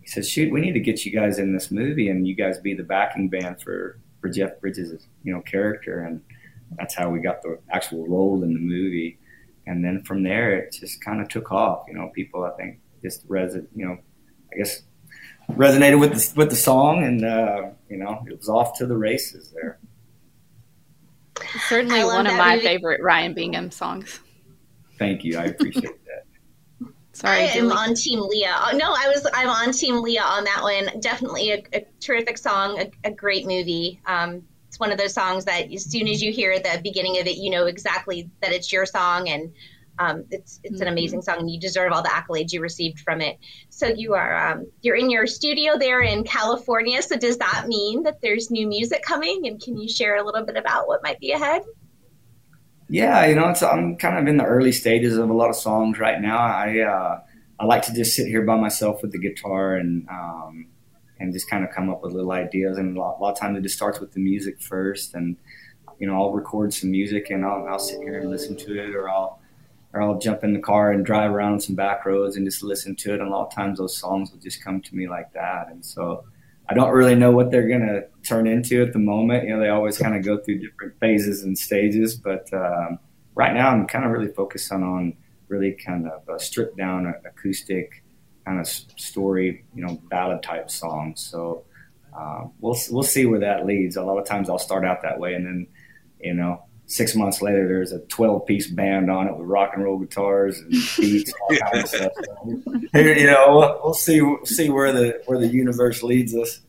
he 0.07 0.13
says, 0.13 0.31
shoot, 0.31 0.53
we 0.53 0.61
need 0.61 0.75
to 0.75 0.81
get 0.81 1.05
you 1.05 1.11
guys 1.11 1.41
in 1.41 1.53
this 1.53 1.73
movie 1.73 2.11
and 2.11 2.29
you 2.29 2.37
guys 2.37 2.61
be 2.61 2.75
the 2.75 2.85
backing 2.85 3.29
band 3.29 3.61
for, 3.61 3.99
for 4.21 4.29
Jeff 4.29 4.61
Bridges' 4.61 5.09
you 5.25 5.35
know, 5.35 5.41
character. 5.41 6.05
And 6.05 6.23
that's 6.79 6.95
how 6.95 7.11
we 7.11 7.19
got 7.19 7.43
the 7.43 7.59
actual 7.73 8.07
role 8.07 8.45
in 8.45 8.55
the 8.55 8.61
movie. 8.61 9.19
And 9.67 9.85
then 9.85 10.05
from 10.05 10.23
there, 10.23 10.55
it 10.55 10.71
just 10.71 11.05
kind 11.05 11.21
of 11.21 11.29
took 11.29 11.51
off. 11.51 11.87
You 11.89 11.95
know, 11.95 12.13
people, 12.15 12.45
I 12.45 12.51
think, 12.51 12.79
just 13.03 13.29
reson, 13.29 13.67
you 13.75 13.85
know, 13.85 13.99
I 14.53 14.59
guess 14.59 14.83
resonated 15.51 15.99
with 15.99 16.13
the, 16.13 16.33
with 16.37 16.51
the 16.51 16.57
song 16.57 17.03
and, 17.03 17.25
uh, 17.25 17.71
you 17.91 17.97
know, 17.97 18.23
it 18.29 18.39
was 18.39 18.49
off 18.49 18.79
to 18.79 18.87
the 18.87 18.97
races 18.97 19.53
there. 19.57 19.81
Certainly 21.69 22.05
one 22.05 22.29
of 22.29 22.37
my 22.37 22.55
movie. 22.55 22.65
favorite 22.65 23.03
Ryan 23.03 23.35
Bingham 23.35 23.73
songs. 23.73 24.21
Thank 25.01 25.25
you. 25.25 25.37
I 25.37 25.47
appreciate 25.47 25.97
Sorry, 27.17 27.39
I 27.39 27.57
am 27.57 27.73
on 27.73 27.95
Team 27.95 28.21
Leah. 28.21 28.55
Oh, 28.59 28.77
no, 28.77 28.93
I 28.93 29.09
was 29.09 29.27
I'm 29.33 29.49
on 29.49 29.73
Team 29.73 30.03
Leah 30.03 30.21
on 30.21 30.45
that 30.45 30.63
one. 30.63 31.01
Definitely 31.01 31.51
a, 31.51 31.65
a 31.73 31.87
terrific 31.99 32.37
song, 32.37 32.79
a, 32.79 32.91
a 33.09 33.11
great 33.11 33.47
movie. 33.47 34.03
Um, 34.05 34.43
it's 34.69 34.79
one 34.79 34.93
of 34.93 34.99
those 34.99 35.15
songs 35.15 35.47
that 35.47 35.73
as 35.73 35.91
soon 35.91 36.09
as 36.09 36.21
you 36.21 36.31
hear 36.31 36.59
the 36.59 36.79
beginning 36.83 37.19
of 37.19 37.27
it, 37.27 37.39
you 37.39 37.51
know 37.51 37.65
exactly 37.65 38.29
that 38.43 38.53
it's 38.53 38.71
your 38.71 38.85
song, 38.85 39.31
and 39.31 39.55
um, 39.99 40.25
it's 40.31 40.61
it's 40.63 40.83
an 40.83 40.89
amazing 40.89 41.23
song, 41.23 41.39
and 41.39 41.51
you 41.51 41.59
deserve 41.59 41.91
all 41.91 42.03
the 42.03 42.11
accolades 42.11 42.53
you 42.53 42.61
received 42.61 43.01
from 43.01 43.23
it. 43.23 43.39
So 43.71 43.87
you 43.87 44.13
are 44.13 44.53
um, 44.53 44.67
you're 44.83 44.97
in 44.97 45.09
your 45.09 45.27
studio 45.27 45.79
there 45.79 46.03
in 46.03 46.23
California. 46.23 47.01
So 47.01 47.17
does 47.17 47.39
that 47.39 47.65
mean 47.67 48.03
that 48.03 48.21
there's 48.21 48.51
new 48.51 48.67
music 48.67 49.03
coming? 49.03 49.47
And 49.47 49.59
can 49.59 49.79
you 49.79 49.89
share 49.89 50.17
a 50.17 50.23
little 50.23 50.45
bit 50.45 50.59
about 50.59 50.87
what 50.87 51.03
might 51.03 51.19
be 51.19 51.33
ahead? 51.33 51.63
Yeah, 52.89 53.27
you 53.27 53.35
know, 53.35 53.49
it's 53.49 53.63
I'm 53.63 53.97
kind 53.97 54.19
of 54.19 54.29
in 54.29 54.37
the 54.37 54.45
early 54.45 54.73
stages 54.73 55.17
of 55.17 55.29
a 55.29 55.33
lot 55.33 55.51
of 55.51 55.57
songs 55.57 55.99
right 55.99 56.21
now. 56.21 56.39
I 56.39 56.81
uh, 56.81 57.21
I 57.59 57.65
like 57.65 57.83
to 57.83 57.95
just 57.95 58.15
sit 58.15 58.29
here 58.29 58.43
by 58.43 58.57
myself 58.57 59.03
with 59.03 59.11
the 59.13 59.19
guitar 59.19 59.75
and 59.75 60.09
um, 60.09 60.67
and 61.19 61.33
just 61.33 61.51
kind 61.51 61.65
of 61.65 61.71
come 61.71 61.91
up 61.91 62.03
with 62.03 62.13
little 62.13 62.31
ideas. 62.31 62.79
And 62.79 62.97
a 62.97 63.01
lot, 63.01 63.19
a 63.19 63.23
lot 63.23 63.33
of 63.33 63.39
times 63.39 63.59
it 63.59 63.63
just 63.63 63.75
starts 63.77 63.99
with 63.99 64.13
the 64.13 64.21
music 64.21 64.61
first, 64.61 65.15
and 65.15 65.37
you 65.99 66.07
know, 66.07 66.15
I'll 66.15 66.33
record 66.33 66.73
some 66.75 66.91
music 66.91 67.31
and 67.31 67.45
I'll, 67.45 67.67
I'll 67.67 67.79
sit 67.79 68.01
here 68.01 68.21
and 68.21 68.31
listen 68.31 68.57
to 68.57 68.79
it, 68.79 68.95
or 68.95 69.09
I'll 69.09 69.41
or 69.93 70.03
I'll 70.03 70.19
jump 70.19 70.45
in 70.45 70.53
the 70.53 70.61
car 70.61 70.93
and 70.93 71.05
drive 71.05 71.33
around 71.33 71.63
some 71.63 71.75
back 71.75 72.07
roads 72.07 72.37
and 72.37 72.47
just 72.47 72.63
listen 72.63 72.95
to 72.97 73.15
it. 73.15 73.21
And 73.21 73.29
a 73.29 73.31
lot 73.31 73.49
of 73.49 73.55
times 73.55 73.79
those 73.79 73.97
songs 73.97 74.31
will 74.31 74.39
just 74.39 74.63
come 74.63 74.81
to 74.83 74.95
me 74.95 75.09
like 75.09 75.33
that, 75.33 75.69
and 75.71 75.85
so 75.85 76.25
I 76.69 76.75
don't 76.75 76.91
really 76.91 77.15
know 77.15 77.31
what 77.31 77.51
they're 77.51 77.69
going 77.69 77.87
to 77.87 78.07
turn 78.27 78.47
into 78.47 78.83
at 78.83 78.93
the 78.93 78.99
moment. 78.99 79.45
You 79.45 79.55
know, 79.55 79.61
they 79.61 79.69
always 79.69 79.99
kind 79.99 80.17
of 80.17 80.25
go 80.25 80.39
through 80.39 80.59
different 80.59 80.99
phases 80.99 81.43
and 81.43 81.57
stages, 81.57 82.17
but 82.17 82.53
um, 82.53 82.99
right 83.35 83.55
now 83.55 83.69
I'm 83.69 83.87
kind 83.87 84.05
of 84.05 84.11
really 84.11 84.33
focused 84.33 84.73
on, 84.73 84.83
on 84.83 85.17
really 85.49 85.73
kind 85.73 86.09
of 86.09 86.29
a 86.29 86.41
stripped 86.41 86.77
down 86.77 87.15
acoustic 87.25 88.03
kind 88.45 88.61
of 88.61 88.67
story, 88.67 89.65
you 89.75 89.87
know, 89.87 90.01
ballad 90.09 90.43
type 90.43 90.71
songs. 90.71 91.21
So 91.21 91.65
uh, 92.17 92.47
we'll 92.61 92.77
we'll 92.91 93.03
see 93.03 93.27
where 93.27 93.41
that 93.41 93.67
leads. 93.67 93.97
A 93.97 94.03
lot 94.03 94.19
of 94.19 94.27
times 94.27 94.49
I'll 94.49 94.59
start 94.59 94.85
out 94.85 95.03
that 95.03 95.21
way, 95.21 95.35
and 95.35 95.47
then 95.47 95.67
you 96.21 96.35
know, 96.35 96.65
six 96.87 97.15
months 97.15 97.43
later 97.43 97.67
there's 97.67 97.93
a 97.93 97.99
12 98.07 98.47
piece 98.47 98.69
band 98.69 99.11
on 99.11 99.27
it 99.27 99.37
with 99.37 99.47
rock 99.47 99.73
and 99.75 99.85
roll 99.85 99.99
guitars 99.99 100.59
and 100.61 100.71
beats, 100.97 101.33
all 101.41 101.57
kinds 101.57 101.85
of 101.85 101.89
stuff. 101.89 102.13
So, 102.95 103.01
you 103.01 103.27
know, 103.27 103.45
we'll, 103.49 103.81
we'll 103.85 103.95
see 103.95 104.37
see 104.45 104.71
where 104.71 104.93
the 104.93 105.21
where 105.27 105.39
the 105.39 105.49
universe 105.49 106.03
leads 106.03 106.35
us. 106.35 106.61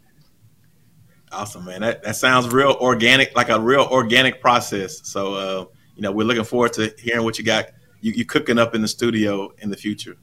Awesome, 1.31 1.65
man. 1.65 1.81
That 1.81 2.03
that 2.03 2.15
sounds 2.15 2.47
real 2.47 2.77
organic, 2.79 3.35
like 3.35 3.49
a 3.49 3.59
real 3.59 3.87
organic 3.91 4.41
process. 4.41 5.01
So, 5.07 5.33
uh, 5.33 5.65
you 5.95 6.01
know, 6.01 6.11
we're 6.11 6.25
looking 6.25 6.43
forward 6.43 6.73
to 6.73 6.93
hearing 6.97 7.23
what 7.23 7.37
you 7.37 7.43
got 7.43 7.67
you, 8.01 8.13
you 8.13 8.25
cooking 8.25 8.57
up 8.57 8.75
in 8.75 8.81
the 8.81 8.87
studio 8.87 9.51
in 9.59 9.69
the 9.69 9.77
future. 9.77 10.17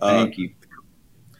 Uh, 0.00 0.24
Thank 0.24 0.38
you. 0.38 0.50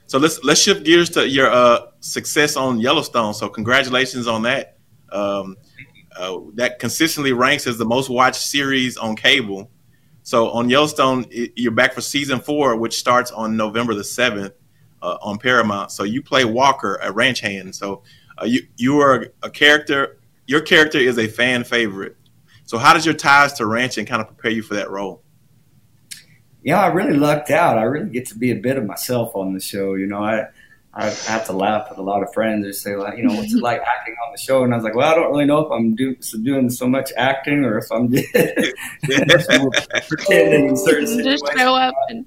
So 0.07 0.19
let's 0.19 0.43
let's 0.43 0.61
shift 0.61 0.85
gears 0.85 1.11
to 1.11 1.28
your 1.28 1.50
uh, 1.50 1.81
success 2.00 2.57
on 2.57 2.81
Yellowstone. 2.81 3.35
So 3.35 3.49
congratulations 3.49 4.26
on 4.26 4.43
that. 4.43 4.78
Um, 5.11 5.57
uh, 6.18 6.40
that 6.54 6.78
consistently 6.78 7.32
ranks 7.32 7.66
as 7.66 7.78
the 7.78 7.84
most 7.84 8.10
watched 8.10 8.42
series 8.42 8.96
on 8.96 9.14
cable. 9.16 9.70
So 10.22 10.50
on 10.50 10.68
Yellowstone, 10.68 11.26
it, 11.30 11.52
you're 11.56 11.72
back 11.72 11.94
for 11.94 12.00
season 12.00 12.40
four, 12.40 12.76
which 12.76 12.98
starts 12.98 13.30
on 13.30 13.56
November 13.56 13.94
the 13.94 14.04
seventh 14.04 14.52
uh, 15.00 15.16
on 15.22 15.38
Paramount. 15.38 15.92
So 15.92 16.02
you 16.02 16.22
play 16.22 16.44
Walker, 16.44 16.96
a 16.96 17.12
ranch 17.12 17.40
hand. 17.40 17.75
So 17.75 18.02
uh, 18.37 18.44
you 18.44 18.66
you 18.76 18.98
are 19.00 19.28
a 19.42 19.50
character. 19.50 20.18
Your 20.46 20.60
character 20.60 20.98
is 20.98 21.18
a 21.18 21.28
fan 21.28 21.64
favorite. 21.64 22.16
So 22.64 22.78
how 22.78 22.92
does 22.92 23.06
your 23.06 23.14
ties 23.14 23.54
to 23.54 23.66
ranching 23.66 24.04
kind 24.04 24.20
of 24.20 24.26
prepare 24.26 24.50
you 24.50 24.62
for 24.62 24.75
that 24.75 24.90
role? 24.90 25.22
Yeah, 26.62 26.80
I 26.80 26.88
really 26.88 27.16
lucked 27.16 27.50
out. 27.50 27.78
I 27.78 27.84
really 27.84 28.10
get 28.10 28.26
to 28.26 28.34
be 28.37 28.50
a 28.50 28.56
bit 28.56 28.76
of 28.76 28.84
myself 28.84 29.34
on 29.34 29.54
the 29.54 29.60
show. 29.60 29.94
You 29.94 30.06
know, 30.06 30.22
I 30.22 30.48
I 30.95 31.11
have 31.11 31.47
to 31.47 31.52
laugh 31.52 31.90
with 31.90 31.99
a 31.99 32.02
lot 32.02 32.23
of 32.23 32.33
friends. 32.33 32.64
They 32.64 32.73
say, 32.73 32.97
like, 32.97 33.18
you 33.18 33.25
know, 33.25 33.35
what's 33.35 33.52
it 33.52 33.62
like 33.62 33.80
acting 33.80 34.16
on 34.26 34.33
the 34.33 34.38
show? 34.38 34.64
And 34.64 34.73
I 34.73 34.76
was 34.76 34.85
like, 34.85 34.95
well, 34.95 35.11
I 35.11 35.14
don't 35.14 35.30
really 35.30 35.45
know 35.45 35.61
if 35.61 35.71
I'm 35.71 35.95
do, 35.95 36.16
so 36.21 36.38
doing 36.38 36.71
so 36.71 36.88
much 36.88 37.12
acting 37.16 37.64
or 37.64 37.78
if 37.78 37.92
I'm 37.92 38.11
just, 38.12 38.33
pretending 40.09 40.68
in 40.68 40.76
certain 40.76 41.07
situations. 41.07 41.42
Just 41.42 41.57
show 41.57 41.75
up 41.75 41.95
and 42.09 42.26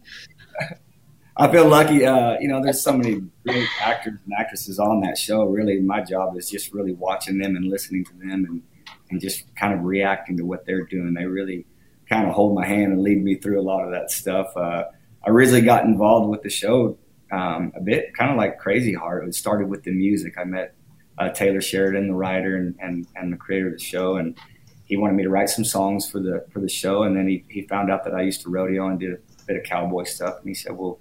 I 1.38 1.52
feel 1.52 1.68
lucky. 1.68 2.06
Uh, 2.06 2.38
you 2.40 2.48
know, 2.48 2.62
there's 2.62 2.82
so 2.82 2.94
many 2.94 3.22
great 3.46 3.68
actors 3.82 4.20
and 4.26 4.34
actresses 4.38 4.80
on 4.80 5.02
that 5.02 5.18
show. 5.18 5.46
Really, 5.46 5.80
my 5.80 6.02
job 6.02 6.38
is 6.38 6.50
just 6.50 6.74
really 6.74 6.94
watching 6.94 7.40
them 7.40 7.56
and 7.56 7.66
listening 7.66 8.06
to 8.06 8.14
them 8.14 8.46
and, 8.46 8.62
and 9.10 9.20
just 9.20 9.44
kind 9.56 9.74
of 9.74 9.84
reacting 9.84 10.38
to 10.38 10.44
what 10.44 10.66
they're 10.66 10.86
doing. 10.86 11.14
They 11.14 11.26
really 11.26 11.66
kind 12.08 12.28
of 12.28 12.34
hold 12.36 12.54
my 12.54 12.66
hand 12.66 12.94
and 12.94 13.02
lead 13.02 13.24
me 13.24 13.36
through 13.36 13.60
a 13.60 13.64
lot 13.64 13.84
of 13.84 13.92
that 13.92 14.12
stuff. 14.12 14.56
Uh, 14.56 14.84
I 15.26 15.30
originally 15.30 15.62
got 15.62 15.86
involved 15.86 16.30
with 16.30 16.44
the 16.44 16.50
show 16.50 16.98
um, 17.32 17.72
a 17.76 17.82
bit, 17.82 18.14
kind 18.14 18.32
of 18.32 18.38
like 18.38 18.60
Crazy 18.60 18.94
Heart. 18.94 19.28
It 19.28 19.36
started 19.36 19.70
with 19.70 19.84
the 19.84 19.92
music. 19.92 20.34
I 20.38 20.44
met 20.44 20.74
uh, 21.18 21.30
Taylor 21.30 21.62
Sheridan, 21.62 22.08
the 22.08 22.14
writer 22.14 22.56
and, 22.56 22.76
and, 22.80 23.08
and 23.16 23.32
the 23.32 23.38
creator 23.38 23.68
of 23.68 23.74
the 23.74 23.84
show, 23.84 24.18
and 24.18 24.38
he 24.86 24.98
wanted 24.98 25.14
me 25.16 25.24
to 25.24 25.30
write 25.30 25.50
some 25.50 25.66
songs 25.66 26.10
for 26.10 26.20
the 26.20 26.46
for 26.52 26.60
the 26.60 26.70
show. 26.70 27.04
And 27.04 27.16
then 27.16 27.28
he, 27.28 27.46
he 27.48 27.62
found 27.64 27.92
out 27.92 28.04
that 28.04 28.14
I 28.14 28.22
used 28.22 28.42
to 28.42 28.50
rodeo 28.50 28.88
and 28.88 29.00
did 29.00 29.14
a 29.14 29.18
bit 29.46 29.58
of 29.58 29.64
cowboy 29.64 30.04
stuff, 30.04 30.40
and 30.40 30.48
he 30.48 30.54
said, 30.54 30.78
"Well." 30.78 31.00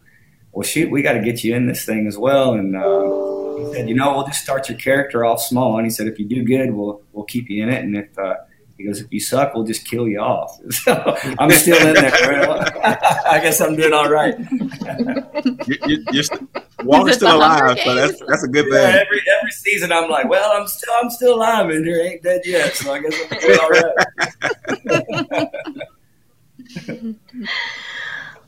well, 0.52 0.66
shoot, 0.66 0.90
we 0.90 1.02
got 1.02 1.12
to 1.12 1.20
get 1.20 1.44
you 1.44 1.54
in 1.54 1.66
this 1.66 1.84
thing 1.84 2.06
as 2.06 2.18
well. 2.18 2.54
And 2.54 2.76
uh, 2.76 3.56
he 3.56 3.74
said, 3.74 3.88
you 3.88 3.94
know, 3.94 4.14
we'll 4.14 4.26
just 4.26 4.42
start 4.42 4.68
your 4.68 4.78
character 4.78 5.24
off 5.24 5.40
small. 5.40 5.76
And 5.76 5.86
he 5.86 5.90
said, 5.90 6.08
if 6.08 6.18
you 6.18 6.26
do 6.26 6.42
good, 6.42 6.72
we'll 6.72 7.02
we'll 7.12 7.24
keep 7.24 7.48
you 7.48 7.62
in 7.62 7.68
it. 7.68 7.84
And 7.84 7.96
if 7.96 8.18
uh, 8.18 8.34
he 8.80 8.86
goes, 8.86 9.00
if 9.00 9.12
you 9.12 9.20
suck, 9.20 9.54
we'll 9.54 9.64
just 9.64 9.86
kill 9.86 10.08
you 10.08 10.20
off. 10.20 10.58
So 10.70 11.16
I'm 11.38 11.50
still 11.50 11.76
in 11.86 11.94
there. 11.94 12.10
I 13.26 13.38
guess 13.42 13.60
I'm 13.60 13.76
doing 13.76 13.92
all 13.92 14.08
right. 14.08 14.34
you, 15.86 16.04
you're, 16.10 16.22
st- 16.22 16.48
Walker's 16.82 17.16
still 17.16 17.36
alive, 17.36 17.78
so 17.84 17.94
that's 17.94 18.18
that's 18.26 18.42
a 18.44 18.48
good 18.48 18.64
thing. 18.64 18.72
Yeah, 18.72 19.02
every 19.04 19.20
every 19.38 19.50
season, 19.50 19.92
I'm 19.92 20.08
like, 20.08 20.26
well, 20.28 20.52
I'm 20.58 20.66
still 20.66 20.94
I'm 21.02 21.10
still 21.10 21.34
alive 21.34 21.68
in 21.70 21.84
here, 21.84 22.00
ain't 22.00 22.22
dead 22.22 22.40
yet. 22.46 22.74
So 22.74 22.94
I 22.94 23.00
guess 23.00 23.14
I'm 23.30 23.38
doing 23.38 23.58
all 23.60 23.70
right. 26.96 27.46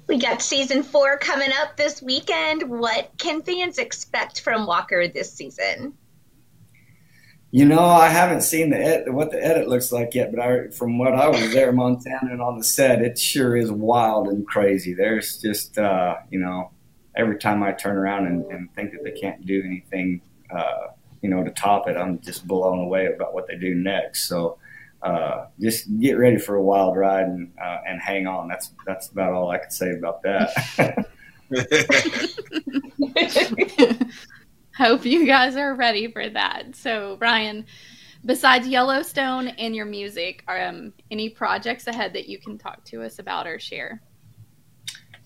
We 0.08 0.18
got 0.18 0.42
season 0.42 0.82
four 0.82 1.16
coming 1.16 1.50
up 1.62 1.76
this 1.76 2.02
weekend. 2.02 2.68
What 2.68 3.10
can 3.18 3.40
fans 3.42 3.78
expect 3.78 4.40
from 4.40 4.66
Walker 4.66 5.08
this 5.08 5.32
season? 5.32 5.94
You 7.54 7.66
know, 7.66 7.84
I 7.84 8.08
haven't 8.08 8.40
seen 8.40 8.70
the 8.70 8.78
ed- 8.78 9.12
what 9.12 9.30
the 9.30 9.44
edit 9.44 9.68
looks 9.68 9.92
like 9.92 10.14
yet, 10.14 10.32
but 10.34 10.40
I, 10.40 10.68
from 10.68 10.96
what 10.96 11.12
I 11.12 11.28
was 11.28 11.52
there, 11.52 11.70
Montana, 11.70 12.32
and 12.32 12.40
on 12.40 12.56
the 12.56 12.64
set, 12.64 13.02
it 13.02 13.18
sure 13.18 13.54
is 13.54 13.70
wild 13.70 14.28
and 14.28 14.46
crazy. 14.46 14.94
There's 14.94 15.36
just, 15.36 15.76
uh, 15.76 16.16
you 16.30 16.40
know, 16.40 16.70
every 17.14 17.38
time 17.38 17.62
I 17.62 17.72
turn 17.72 17.98
around 17.98 18.26
and, 18.26 18.46
and 18.46 18.74
think 18.74 18.92
that 18.92 19.04
they 19.04 19.10
can't 19.10 19.44
do 19.44 19.62
anything, 19.66 20.22
uh, 20.50 20.88
you 21.20 21.28
know, 21.28 21.44
to 21.44 21.50
top 21.50 21.88
it, 21.88 21.96
I'm 21.98 22.20
just 22.20 22.46
blown 22.46 22.78
away 22.78 23.12
about 23.14 23.34
what 23.34 23.46
they 23.48 23.58
do 23.58 23.74
next. 23.74 24.28
So, 24.28 24.56
uh, 25.02 25.48
just 25.60 25.88
get 26.00 26.14
ready 26.14 26.38
for 26.38 26.54
a 26.54 26.62
wild 26.62 26.96
ride 26.96 27.26
and 27.26 27.52
uh, 27.62 27.78
and 27.86 28.00
hang 28.00 28.26
on. 28.26 28.48
That's 28.48 28.70
that's 28.86 29.08
about 29.08 29.34
all 29.34 29.50
I 29.50 29.58
can 29.58 29.70
say 29.70 29.92
about 29.92 30.22
that. 30.22 31.06
Hope 34.76 35.04
you 35.04 35.26
guys 35.26 35.56
are 35.56 35.74
ready 35.74 36.10
for 36.10 36.28
that. 36.30 36.74
So, 36.74 37.18
Ryan, 37.20 37.66
besides 38.24 38.66
Yellowstone 38.66 39.48
and 39.48 39.76
your 39.76 39.84
music, 39.84 40.44
um, 40.48 40.92
any 41.10 41.28
projects 41.28 41.86
ahead 41.86 42.14
that 42.14 42.28
you 42.28 42.38
can 42.38 42.56
talk 42.56 42.84
to 42.86 43.02
us 43.02 43.18
about 43.18 43.46
or 43.46 43.58
share? 43.58 44.00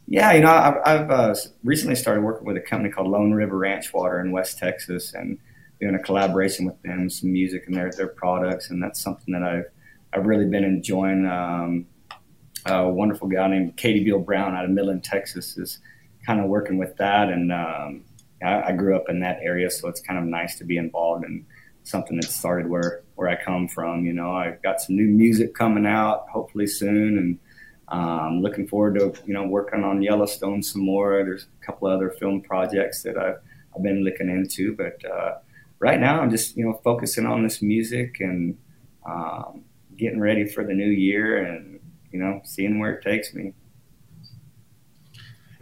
Yeah, 0.09 0.33
you 0.33 0.41
know, 0.41 0.51
I've, 0.51 0.75
I've 0.85 1.11
uh, 1.11 1.35
recently 1.65 1.97
started 1.97 2.23
working 2.23 2.47
with 2.47 2.57
a 2.57 2.61
company 2.61 2.93
called 2.93 3.09
Lone 3.09 3.33
River 3.33 3.59
Ranch 3.59 3.93
Water 3.93 4.21
in 4.21 4.31
West 4.31 4.59
Texas, 4.59 5.15
and 5.15 5.39
doing 5.81 5.95
a 5.95 5.99
collaboration 5.99 6.65
with 6.65 6.81
them, 6.83 7.11
some 7.11 7.33
music 7.33 7.65
and 7.67 7.77
their 7.77 7.91
their 7.91 8.09
products, 8.09 8.71
and 8.71 8.83
that's 8.83 9.01
something 9.01 9.33
that 9.33 9.43
I've 9.43 9.67
I've 10.13 10.27
really 10.27 10.47
been 10.47 10.65
enjoying. 10.65 11.27
Um, 11.27 11.87
a 12.67 12.89
wonderful 12.89 13.29
guy 13.29 13.47
named 13.49 13.77
Katie 13.77 14.03
Beal 14.03 14.19
Brown 14.19 14.57
out 14.57 14.65
of 14.65 14.71
Midland, 14.71 15.05
Texas, 15.05 15.57
is 15.57 15.79
kind 16.25 16.41
of 16.41 16.47
working 16.47 16.79
with 16.79 16.97
that, 16.97 17.29
and 17.29 17.53
um, 17.53 18.05
I, 18.43 18.69
I, 18.69 18.73
grew 18.73 18.97
up 18.97 19.05
in 19.09 19.21
that 19.21 19.39
area, 19.43 19.71
so 19.71 19.89
it's 19.89 20.01
kind 20.01 20.19
of 20.19 20.25
nice 20.25 20.59
to 20.59 20.65
be 20.65 20.77
involved 20.77 21.25
in 21.25 21.47
something 21.85 22.17
that 22.17 22.31
started 22.31 22.69
where 22.69 23.03
where 23.15 23.29
I 23.29 23.43
come 23.43 23.69
from. 23.69 24.05
You 24.05 24.13
know, 24.13 24.33
I've 24.33 24.63
got 24.63 24.81
some 24.81 24.97
new 24.97 25.07
music 25.07 25.55
coming 25.55 25.87
out, 25.87 26.29
hopefully 26.29 26.67
soon, 26.67 27.19
and 27.19 27.39
um, 27.89 28.43
looking 28.43 28.67
forward 28.67 28.99
to 28.99 29.15
you 29.27 29.35
know 29.35 29.47
working 29.47 29.85
on 29.85 30.03
Yellowstone 30.03 30.63
some 30.63 30.83
more. 30.83 31.23
There's 31.25 31.47
a 31.63 31.67
couple 31.67 31.89
other 31.89 32.11
film 32.11 32.43
projects 32.43 33.03
that 33.03 33.17
I've 33.17 33.39
I've 33.75 33.83
been 33.83 34.05
looking 34.05 34.29
into, 34.29 34.75
but 34.75 34.99
uh, 35.09 35.39
right 35.79 36.01
now 36.01 36.21
I'm 36.21 36.31
just 36.31 36.57
you 36.57 36.65
know 36.65 36.81
focusing 36.85 37.27
on 37.27 37.43
this 37.43 37.63
music 37.63 38.17
and 38.21 38.59
um, 39.09 39.65
getting 39.97 40.21
ready 40.21 40.47
for 40.47 40.65
the 40.65 40.75
new 40.75 40.91
year 40.91 41.43
and 41.43 41.81
you 42.11 42.19
know 42.19 42.41
seeing 42.45 42.79
where 42.79 42.93
it 42.93 43.03
takes 43.03 43.33
me. 43.35 43.53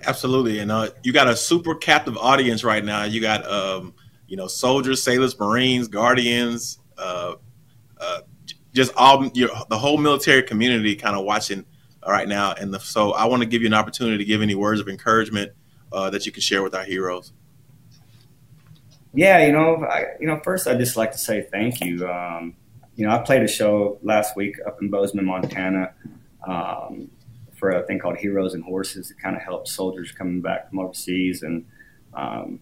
Absolutely, 0.06 0.58
and 0.58 0.70
uh, 0.70 0.90
you 1.02 1.12
got 1.12 1.28
a 1.28 1.36
super 1.36 1.74
captive 1.74 2.16
audience 2.18 2.64
right 2.64 2.84
now. 2.84 3.04
You 3.04 3.20
got 3.20 3.46
um, 3.50 3.94
you 4.28 4.36
know 4.36 4.46
soldiers, 4.46 5.02
sailors, 5.02 5.38
marines, 5.38 5.88
guardians, 5.88 6.78
uh, 6.98 7.34
uh, 7.98 8.20
just 8.74 8.92
all 8.96 9.26
your, 9.34 9.50
the 9.70 9.78
whole 9.78 9.96
military 9.96 10.42
community 10.42 10.96
kind 10.96 11.16
of 11.16 11.24
watching 11.24 11.64
right 12.06 12.28
now. 12.28 12.52
And 12.52 12.74
the, 12.74 12.80
so 12.80 13.12
I 13.12 13.24
want 13.26 13.42
to 13.42 13.48
give 13.48 13.62
you 13.62 13.68
an 13.68 13.74
opportunity 13.74 14.18
to 14.18 14.24
give 14.24 14.42
any 14.42 14.54
words 14.54 14.80
of 14.80 14.88
encouragement 14.88 15.52
uh, 15.92 16.10
that 16.10 16.26
you 16.26 16.32
can 16.32 16.42
share 16.42 16.62
with 16.62 16.74
our 16.74 16.84
heroes. 16.84 17.32
Yeah, 19.14 19.46
you 19.46 19.52
know, 19.52 19.84
I, 19.84 20.06
you 20.18 20.26
know, 20.26 20.40
first 20.42 20.66
I'd 20.66 20.78
just 20.78 20.96
like 20.96 21.12
to 21.12 21.18
say 21.18 21.46
thank 21.52 21.80
you. 21.80 22.06
Um, 22.08 22.56
you 22.96 23.06
know, 23.06 23.12
I 23.12 23.18
played 23.18 23.42
a 23.42 23.48
show 23.48 23.98
last 24.02 24.36
week 24.36 24.56
up 24.66 24.82
in 24.82 24.90
Bozeman, 24.90 25.24
Montana, 25.24 25.92
um, 26.46 27.10
for 27.64 27.70
a 27.70 27.82
thing 27.86 27.98
called 27.98 28.18
Heroes 28.18 28.52
and 28.52 28.62
Horses 28.62 29.08
to 29.08 29.14
kind 29.14 29.34
of 29.34 29.40
help 29.40 29.66
soldiers 29.66 30.12
coming 30.12 30.42
back 30.42 30.68
from 30.68 30.80
overseas. 30.80 31.42
And, 31.42 31.64
um, 32.12 32.60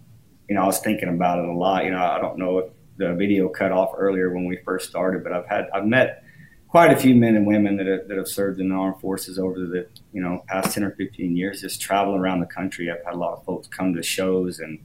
you 0.49 0.55
know, 0.55 0.63
I 0.63 0.67
was 0.67 0.79
thinking 0.79 1.09
about 1.09 1.41
it 1.41 1.45
a 1.45 1.53
lot. 1.53 1.85
You 1.85 1.91
know, 1.91 2.05
I 2.05 2.21
don't 2.21 2.39
know 2.39 2.59
if 2.59 2.67
the 2.99 3.13
video 3.13 3.49
cut 3.49 3.73
off 3.73 3.95
earlier 3.99 4.33
when 4.33 4.45
we 4.45 4.59
first 4.59 4.89
started, 4.89 5.25
but 5.25 5.33
I've 5.33 5.47
had, 5.47 5.67
I've 5.75 5.87
met 5.87 6.23
quite 6.69 6.93
a 6.93 6.97
few 6.97 7.17
men 7.17 7.35
and 7.35 7.49
women 7.49 7.77
that 7.79 7.89
have, 7.89 8.07
that 8.07 8.17
have 8.17 8.29
served 8.29 8.61
in 8.61 8.69
the 8.69 8.77
armed 8.77 9.01
forces 9.01 9.41
over 9.41 9.59
the, 9.59 9.89
you 10.13 10.23
know, 10.23 10.45
past 10.47 10.73
10 10.73 10.85
or 10.85 10.93
15 10.93 11.37
years, 11.37 11.63
just 11.63 11.81
traveling 11.81 12.21
around 12.21 12.39
the 12.39 12.47
country. 12.47 12.89
I've 12.89 13.05
had 13.05 13.15
a 13.15 13.19
lot 13.19 13.33
of 13.33 13.45
folks 13.45 13.67
come 13.67 13.95
to 13.95 14.05
shows 14.05 14.61
and, 14.61 14.79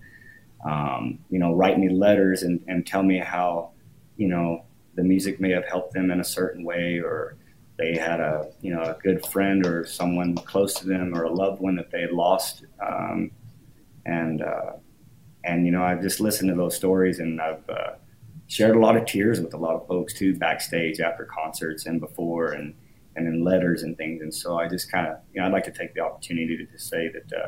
um, 0.65 1.19
you 1.29 1.37
know, 1.37 1.53
write 1.53 1.77
me 1.77 1.89
letters 1.89 2.41
and, 2.41 2.59
and 2.67 2.87
tell 2.87 3.03
me 3.03 3.19
how, 3.19 3.69
you 4.15 4.29
know, 4.29 4.65
the 4.95 5.03
music 5.03 5.39
may 5.39 5.51
have 5.51 5.65
helped 5.65 5.93
them 5.93 6.09
in 6.09 6.19
a 6.19 6.23
certain 6.23 6.63
way 6.63 6.97
or 6.97 7.36
they 7.77 7.95
had 7.95 8.19
a, 8.19 8.49
you 8.61 8.73
know, 8.73 8.81
a 8.81 8.97
good 9.01 9.25
friend 9.25 9.65
or 9.65 9.85
someone 9.85 10.35
close 10.35 10.73
to 10.75 10.87
them 10.87 11.15
or 11.15 11.23
a 11.23 11.31
loved 11.31 11.61
one 11.61 11.75
that 11.75 11.91
they 11.91 12.01
had 12.01 12.11
lost. 12.11 12.65
Um, 12.85 13.31
and, 14.05 14.41
uh, 14.41 14.73
and, 15.43 15.65
you 15.65 15.71
know, 15.71 15.83
I've 15.83 16.01
just 16.01 16.19
listened 16.19 16.49
to 16.49 16.55
those 16.55 16.75
stories 16.75 17.19
and 17.19 17.39
I've 17.39 17.69
uh, 17.69 17.93
shared 18.47 18.75
a 18.75 18.79
lot 18.79 18.97
of 18.97 19.05
tears 19.05 19.39
with 19.39 19.53
a 19.53 19.57
lot 19.57 19.75
of 19.75 19.87
folks 19.87 20.13
too, 20.13 20.35
backstage 20.35 20.99
after 20.99 21.25
concerts 21.25 21.85
and 21.85 21.99
before 21.99 22.53
and, 22.53 22.73
and 23.15 23.27
in 23.27 23.43
letters 23.43 23.83
and 23.83 23.95
things. 23.97 24.21
And 24.21 24.33
so 24.33 24.57
I 24.57 24.67
just 24.67 24.91
kind 24.91 25.07
of, 25.07 25.17
you 25.33 25.39
know, 25.39 25.47
I'd 25.47 25.53
like 25.53 25.65
to 25.65 25.71
take 25.71 25.93
the 25.93 26.01
opportunity 26.01 26.57
to, 26.57 26.65
to 26.65 26.79
say 26.79 27.09
that, 27.09 27.37
uh, 27.37 27.47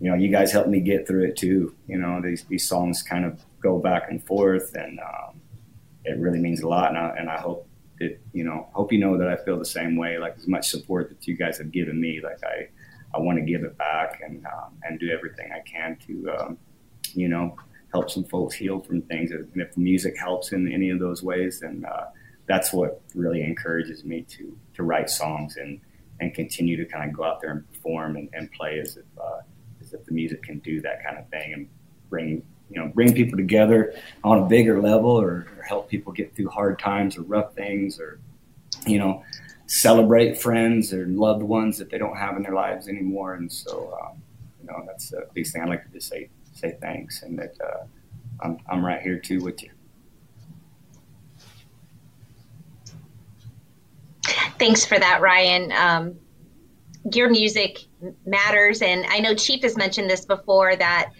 you 0.00 0.10
know, 0.10 0.16
you 0.16 0.28
guys 0.28 0.52
helped 0.52 0.68
me 0.68 0.80
get 0.80 1.06
through 1.06 1.24
it 1.24 1.36
too. 1.36 1.74
You 1.86 1.98
know, 1.98 2.20
these 2.22 2.44
these 2.44 2.68
songs 2.68 3.02
kind 3.02 3.24
of 3.24 3.40
go 3.60 3.78
back 3.78 4.10
and 4.10 4.22
forth, 4.22 4.74
and 4.74 5.00
um, 5.00 5.40
it 6.04 6.18
really 6.18 6.38
means 6.38 6.60
a 6.60 6.68
lot. 6.68 6.90
And 6.90 6.98
I, 6.98 7.14
and 7.18 7.30
I 7.30 7.38
hope 7.38 7.66
you 8.00 8.44
know, 8.44 8.68
hope 8.72 8.92
you 8.92 8.98
know 8.98 9.16
that 9.18 9.28
I 9.28 9.36
feel 9.36 9.58
the 9.58 9.64
same 9.64 9.96
way. 9.96 10.18
Like 10.18 10.36
as 10.36 10.46
much 10.46 10.68
support 10.68 11.08
that 11.08 11.26
you 11.26 11.36
guys 11.36 11.58
have 11.58 11.70
given 11.72 12.00
me, 12.00 12.20
like 12.22 12.42
I 12.44 12.68
I 13.14 13.20
want 13.20 13.38
to 13.38 13.44
give 13.44 13.64
it 13.64 13.76
back 13.78 14.20
and 14.24 14.44
um, 14.46 14.76
and 14.82 14.98
do 14.98 15.10
everything 15.10 15.50
I 15.52 15.60
can 15.60 15.96
to 16.06 16.30
um, 16.38 16.58
you 17.14 17.28
know 17.28 17.56
help 17.92 18.10
some 18.10 18.24
folks 18.24 18.54
heal 18.54 18.80
from 18.80 19.02
things. 19.02 19.30
And 19.30 19.48
if 19.54 19.76
music 19.76 20.18
helps 20.18 20.52
in 20.52 20.70
any 20.70 20.90
of 20.90 20.98
those 20.98 21.22
ways, 21.22 21.60
then 21.60 21.86
uh, 21.88 22.06
that's 22.46 22.72
what 22.72 23.00
really 23.14 23.42
encourages 23.42 24.04
me 24.04 24.22
to 24.22 24.56
to 24.74 24.82
write 24.82 25.10
songs 25.10 25.56
and 25.56 25.80
and 26.20 26.34
continue 26.34 26.76
to 26.76 26.84
kind 26.86 27.08
of 27.10 27.16
go 27.16 27.24
out 27.24 27.40
there 27.40 27.50
and 27.50 27.70
perform 27.72 28.16
and, 28.16 28.28
and 28.32 28.50
play 28.52 28.78
as 28.78 28.96
if 28.96 29.04
uh, 29.20 29.40
is 29.80 29.90
that 29.90 30.04
the 30.06 30.12
music 30.12 30.42
can 30.42 30.58
do 30.60 30.80
that 30.80 31.04
kind 31.04 31.18
of 31.18 31.28
thing 31.28 31.52
and 31.52 31.68
bring 32.08 32.42
you 32.70 32.80
know 32.80 32.90
bring 32.94 33.14
people 33.14 33.36
together 33.36 33.94
on 34.24 34.38
a 34.38 34.46
bigger 34.46 34.80
level 34.80 35.10
or, 35.10 35.46
or 35.56 35.62
help 35.66 35.88
people 35.88 36.12
get 36.12 36.34
through 36.34 36.48
hard 36.48 36.78
times 36.78 37.16
or 37.16 37.22
rough 37.22 37.54
things 37.54 38.00
or 38.00 38.18
you 38.86 38.98
know 38.98 39.22
celebrate 39.66 40.40
friends 40.40 40.92
or 40.92 41.06
loved 41.06 41.42
ones 41.42 41.78
that 41.78 41.90
they 41.90 41.98
don't 41.98 42.16
have 42.16 42.36
in 42.36 42.42
their 42.42 42.54
lives 42.54 42.88
anymore. 42.88 43.34
And 43.34 43.50
so 43.50 43.98
um, 44.00 44.22
you 44.60 44.66
know 44.66 44.84
that's 44.86 45.10
the 45.10 45.26
least 45.34 45.52
thing. 45.52 45.62
I'd 45.62 45.68
like 45.68 45.84
to 45.84 45.92
just 45.92 46.08
say 46.08 46.28
say 46.52 46.76
thanks 46.80 47.22
and 47.22 47.38
that 47.38 47.54
uh, 47.62 47.84
I'm, 48.40 48.58
I'm 48.68 48.84
right 48.84 49.02
here 49.02 49.18
too 49.18 49.40
with 49.40 49.62
you. 49.62 49.70
Thanks 54.58 54.84
for 54.84 54.98
that 54.98 55.20
Ryan. 55.20 55.72
Um, 55.72 56.16
your 57.12 57.30
music 57.30 57.84
matters. 58.24 58.82
And 58.82 59.06
I 59.08 59.20
know 59.20 59.34
Chief 59.34 59.62
has 59.62 59.76
mentioned 59.76 60.10
this 60.10 60.24
before 60.24 60.74
that 60.76 61.12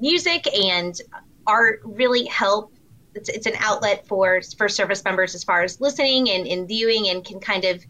music 0.00 0.46
and 0.54 0.94
art 1.46 1.80
really 1.84 2.26
help. 2.26 2.72
It's, 3.14 3.28
it's 3.28 3.46
an 3.46 3.54
outlet 3.58 4.06
for 4.06 4.40
for 4.56 4.68
service 4.68 5.04
members 5.04 5.34
as 5.34 5.42
far 5.42 5.62
as 5.62 5.80
listening 5.80 6.30
and, 6.30 6.46
and 6.46 6.68
viewing 6.68 7.08
and 7.08 7.24
can 7.24 7.40
kind 7.40 7.64
of 7.64 7.84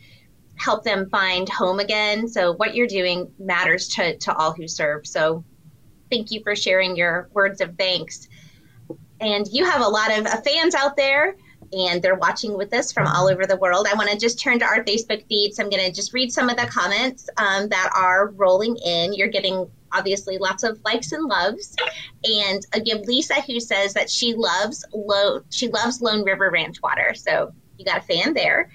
help 0.56 0.84
them 0.84 1.08
find 1.08 1.48
home 1.48 1.80
again. 1.80 2.28
So 2.28 2.52
what 2.52 2.74
you're 2.74 2.86
doing 2.86 3.32
matters 3.38 3.88
to, 3.88 4.16
to 4.18 4.34
all 4.34 4.52
who 4.52 4.68
serve. 4.68 5.06
So 5.06 5.44
thank 6.10 6.30
you 6.30 6.42
for 6.42 6.54
sharing 6.54 6.96
your 6.96 7.30
words 7.32 7.60
of 7.60 7.76
thanks. 7.76 8.28
And 9.20 9.46
you 9.50 9.64
have 9.64 9.80
a 9.80 9.88
lot 9.88 10.10
of 10.16 10.26
fans 10.44 10.74
out 10.74 10.96
there 10.96 11.36
and 11.72 12.02
they're 12.02 12.16
watching 12.16 12.56
with 12.56 12.72
us 12.74 12.92
from 12.92 13.06
all 13.06 13.28
over 13.28 13.46
the 13.46 13.56
world. 13.56 13.86
I 13.90 13.94
want 13.94 14.10
to 14.10 14.18
just 14.18 14.40
turn 14.40 14.58
to 14.58 14.64
our 14.64 14.84
Facebook 14.84 15.24
feed. 15.26 15.54
So 15.54 15.62
I'm 15.62 15.70
going 15.70 15.84
to 15.84 15.92
just 15.92 16.12
read 16.12 16.32
some 16.32 16.48
of 16.48 16.56
the 16.56 16.66
comments 16.66 17.28
um, 17.36 17.68
that 17.68 17.90
are 17.94 18.28
rolling 18.30 18.76
in. 18.76 19.12
You're 19.12 19.28
getting 19.28 19.70
obviously 19.92 20.38
lots 20.38 20.62
of 20.62 20.80
likes 20.84 21.12
and 21.12 21.26
loves. 21.26 21.76
And 22.24 22.64
again, 22.72 23.02
Lisa 23.02 23.40
who 23.42 23.60
says 23.60 23.94
that 23.94 24.10
she 24.10 24.34
loves 24.34 24.84
Lone, 24.92 25.44
she 25.50 25.68
loves 25.68 26.00
Lone 26.00 26.24
River 26.24 26.50
Ranch 26.50 26.82
water. 26.82 27.14
So 27.14 27.52
you 27.78 27.84
got 27.84 27.98
a 27.98 28.02
fan 28.02 28.34
there. 28.34 28.70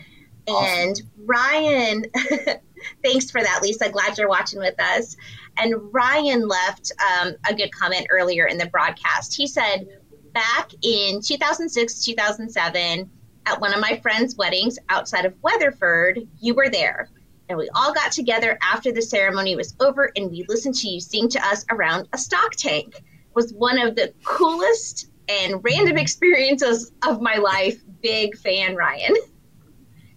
Awesome. 0.47 0.89
And 0.89 1.01
Ryan, 1.25 2.05
thanks 3.03 3.31
for 3.31 3.41
that, 3.41 3.59
Lisa. 3.61 3.89
Glad 3.89 4.17
you're 4.17 4.29
watching 4.29 4.59
with 4.59 4.79
us. 4.79 5.15
And 5.57 5.93
Ryan 5.93 6.47
left 6.47 6.91
um, 7.01 7.33
a 7.49 7.53
good 7.53 7.71
comment 7.71 8.07
earlier 8.09 8.45
in 8.45 8.57
the 8.57 8.67
broadcast. 8.67 9.35
He 9.35 9.47
said, 9.47 9.87
back 10.35 10.71
in 10.83 11.21
2006, 11.21 12.05
2007, 12.05 13.09
at 13.47 13.61
one 13.61 13.73
of 13.73 13.79
my 13.79 13.97
friend's 14.03 14.35
weddings 14.35 14.77
outside 14.89 15.25
of 15.25 15.33
Weatherford, 15.41 16.19
you 16.41 16.53
were 16.53 16.69
there. 16.69 17.09
And 17.47 17.57
we 17.57 17.69
all 17.73 17.93
got 17.93 18.11
together 18.11 18.57
after 18.61 18.91
the 18.91 19.01
ceremony 19.01 19.55
was 19.55 19.75
over 19.79 20.11
and 20.15 20.29
we 20.29 20.45
listened 20.49 20.75
to 20.75 20.89
you 20.89 20.99
sing 20.99 21.29
to 21.29 21.39
us 21.47 21.63
around 21.71 22.09
a 22.11 22.17
stock 22.17 22.51
tank. 22.51 22.95
It 22.97 23.03
was 23.33 23.53
one 23.53 23.79
of 23.79 23.95
the 23.95 24.13
coolest 24.23 25.09
and 25.29 25.63
random 25.63 25.97
experiences 25.97 26.91
of 27.07 27.21
my 27.21 27.35
life. 27.37 27.81
Big 28.01 28.37
fan, 28.37 28.75
Ryan. 28.75 29.15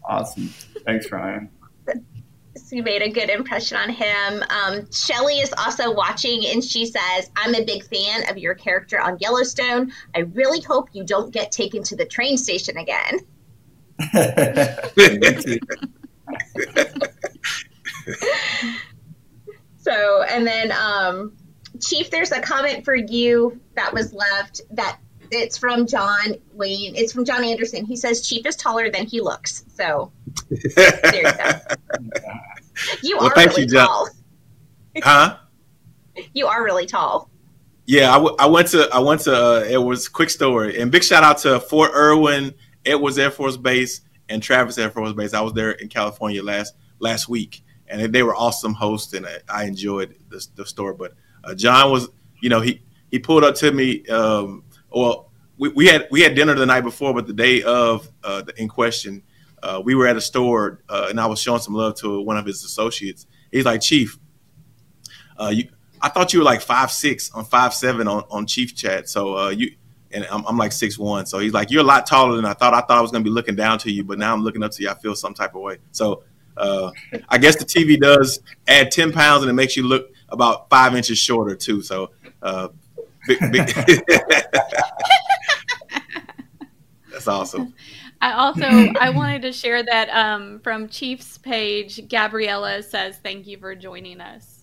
Awesome. 0.04 0.48
Thanks, 0.84 1.12
Ryan. 1.12 1.50
You 2.70 2.82
made 2.82 3.02
a 3.02 3.08
good 3.08 3.30
impression 3.30 3.78
on 3.78 3.88
him. 3.88 4.44
Um, 4.50 4.90
Shelly 4.92 5.40
is 5.40 5.52
also 5.56 5.92
watching, 5.92 6.44
and 6.46 6.62
she 6.62 6.86
says, 6.86 7.30
"I'm 7.36 7.54
a 7.54 7.64
big 7.64 7.84
fan 7.84 8.30
of 8.30 8.38
your 8.38 8.54
character 8.54 9.00
on 9.00 9.18
Yellowstone. 9.20 9.92
I 10.14 10.20
really 10.20 10.60
hope 10.60 10.90
you 10.92 11.04
don't 11.04 11.32
get 11.32 11.50
taken 11.50 11.82
to 11.84 11.96
the 11.96 12.04
train 12.04 12.36
station 12.36 12.76
again." 12.76 13.20
so, 19.78 20.22
and 20.22 20.46
then 20.46 20.72
um, 20.72 21.32
Chief, 21.80 22.10
there's 22.10 22.32
a 22.32 22.40
comment 22.40 22.84
for 22.84 22.94
you 22.94 23.60
that 23.74 23.92
was 23.92 24.12
left 24.12 24.60
that 24.72 24.98
it's 25.30 25.58
from 25.58 25.86
John 25.86 26.36
Wayne. 26.52 26.96
It's 26.96 27.12
from 27.12 27.24
John 27.24 27.44
Anderson. 27.44 27.84
He 27.84 27.96
says 27.96 28.26
Chief 28.26 28.46
is 28.46 28.56
taller 28.56 28.90
than 28.90 29.06
he 29.06 29.20
looks. 29.20 29.64
So 29.74 30.12
there 30.50 31.14
you 31.14 31.22
go. 31.22 32.30
You 33.02 33.16
well, 33.18 33.26
are 33.26 33.32
really 33.36 33.62
you, 33.62 33.68
tall. 33.68 34.08
Huh? 35.02 35.36
You 36.34 36.48
are 36.48 36.64
really 36.64 36.84
tall. 36.84 37.30
Yeah, 37.86 38.10
I, 38.10 38.14
w- 38.14 38.34
I 38.40 38.46
went 38.46 38.66
to 38.68 38.88
I 38.92 38.98
went 38.98 39.20
to 39.22 39.32
uh, 39.32 39.60
it 39.60 39.78
was 39.78 40.08
quick 40.08 40.30
story 40.30 40.80
and 40.80 40.90
big 40.90 41.04
shout 41.04 41.22
out 41.22 41.38
to 41.38 41.60
Fort 41.60 41.92
Irwin, 41.94 42.52
Edwards 42.84 43.18
Air 43.18 43.30
Force 43.30 43.56
Base, 43.56 44.00
and 44.28 44.42
Travis 44.42 44.78
Air 44.78 44.90
Force 44.90 45.12
Base. 45.12 45.32
I 45.32 45.40
was 45.40 45.52
there 45.52 45.70
in 45.70 45.88
California 45.88 46.42
last 46.42 46.74
last 46.98 47.28
week, 47.28 47.62
and 47.86 48.12
they 48.12 48.22
were 48.24 48.34
awesome 48.34 48.74
hosts, 48.74 49.14
and 49.14 49.26
I, 49.26 49.38
I 49.48 49.64
enjoyed 49.64 50.16
the, 50.28 50.44
the 50.56 50.66
store. 50.66 50.92
But 50.92 51.14
uh, 51.44 51.54
John 51.54 51.90
was, 51.90 52.08
you 52.40 52.48
know, 52.48 52.60
he 52.60 52.82
he 53.10 53.18
pulled 53.18 53.44
up 53.44 53.54
to 53.56 53.70
me. 53.70 54.04
Um, 54.08 54.64
well, 54.90 55.30
we, 55.56 55.68
we 55.70 55.86
had 55.86 56.08
we 56.10 56.20
had 56.20 56.34
dinner 56.34 56.54
the 56.54 56.66
night 56.66 56.82
before, 56.82 57.14
but 57.14 57.26
the 57.26 57.32
day 57.32 57.62
of 57.62 58.10
uh, 58.24 58.42
the, 58.42 58.60
in 58.60 58.68
question, 58.68 59.22
uh, 59.62 59.82
we 59.84 59.94
were 59.94 60.06
at 60.06 60.16
a 60.16 60.20
store, 60.20 60.82
uh, 60.88 61.06
and 61.10 61.20
I 61.20 61.26
was 61.26 61.40
showing 61.40 61.60
some 61.60 61.74
love 61.74 61.96
to 61.96 62.20
one 62.20 62.36
of 62.36 62.46
his 62.46 62.64
associates. 62.64 63.26
He's 63.50 63.64
like, 63.64 63.80
Chief, 63.80 64.18
uh, 65.38 65.48
you, 65.54 65.68
I 66.00 66.08
thought 66.08 66.32
you 66.32 66.40
were 66.40 66.44
like 66.44 66.60
five 66.60 66.90
six 66.90 67.30
on 67.32 67.44
five 67.44 67.74
seven 67.74 68.08
on, 68.08 68.24
on 68.30 68.46
Chief 68.46 68.74
Chat. 68.74 69.08
So 69.08 69.36
uh, 69.36 69.48
you 69.50 69.74
and 70.10 70.26
I'm, 70.30 70.44
I'm 70.46 70.56
like 70.56 70.72
six 70.72 70.98
one. 70.98 71.26
So 71.26 71.38
he's 71.38 71.52
like, 71.52 71.70
you're 71.70 71.82
a 71.82 71.86
lot 71.86 72.06
taller 72.06 72.36
than 72.36 72.44
I 72.44 72.54
thought. 72.54 72.74
I 72.74 72.80
thought 72.80 72.98
I 72.98 73.00
was 73.00 73.10
gonna 73.10 73.24
be 73.24 73.30
looking 73.30 73.56
down 73.56 73.78
to 73.80 73.90
you, 73.90 74.04
but 74.04 74.18
now 74.18 74.32
I'm 74.32 74.42
looking 74.42 74.62
up 74.62 74.72
to 74.72 74.82
you. 74.82 74.90
I 74.90 74.94
feel 74.94 75.14
some 75.14 75.34
type 75.34 75.54
of 75.54 75.62
way. 75.62 75.78
So 75.92 76.22
uh, 76.56 76.90
I 77.28 77.38
guess 77.38 77.56
the 77.56 77.64
TV 77.64 77.98
does 77.98 78.40
add 78.66 78.90
ten 78.90 79.12
pounds, 79.12 79.42
and 79.42 79.50
it 79.50 79.54
makes 79.54 79.76
you 79.76 79.84
look 79.84 80.10
about 80.28 80.68
five 80.70 80.94
inches 80.94 81.18
shorter 81.18 81.54
too. 81.54 81.82
So 81.82 82.10
uh, 82.42 82.68
big, 83.26 83.38
big 83.52 83.66
that's 87.10 87.28
awesome. 87.28 87.74
I 88.20 88.32
also 88.32 88.66
I 89.00 89.10
wanted 89.10 89.42
to 89.42 89.52
share 89.52 89.82
that 89.82 90.08
um, 90.10 90.60
from 90.60 90.88
Chief's 90.88 91.38
page. 91.38 92.08
Gabriella 92.08 92.82
says, 92.82 93.18
"Thank 93.18 93.46
you 93.46 93.58
for 93.58 93.74
joining 93.74 94.20
us." 94.20 94.58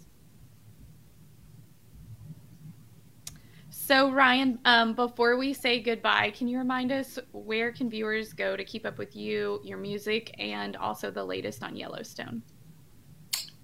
So 3.69 4.09
Ryan, 4.11 4.57
um, 4.65 4.93
before 4.95 5.37
we 5.37 5.53
say 5.53 5.79
goodbye, 5.79 6.31
can 6.31 6.47
you 6.47 6.57
remind 6.57 6.91
us 6.91 7.19
where 7.33 7.71
can 7.71 7.87
viewers 7.87 8.33
go 8.33 8.57
to 8.57 8.63
keep 8.63 8.83
up 8.83 8.97
with 8.97 9.15
you, 9.15 9.61
your 9.63 9.77
music, 9.77 10.33
and 10.39 10.75
also 10.75 11.11
the 11.11 11.23
latest 11.23 11.61
on 11.61 11.75
Yellowstone? 11.75 12.41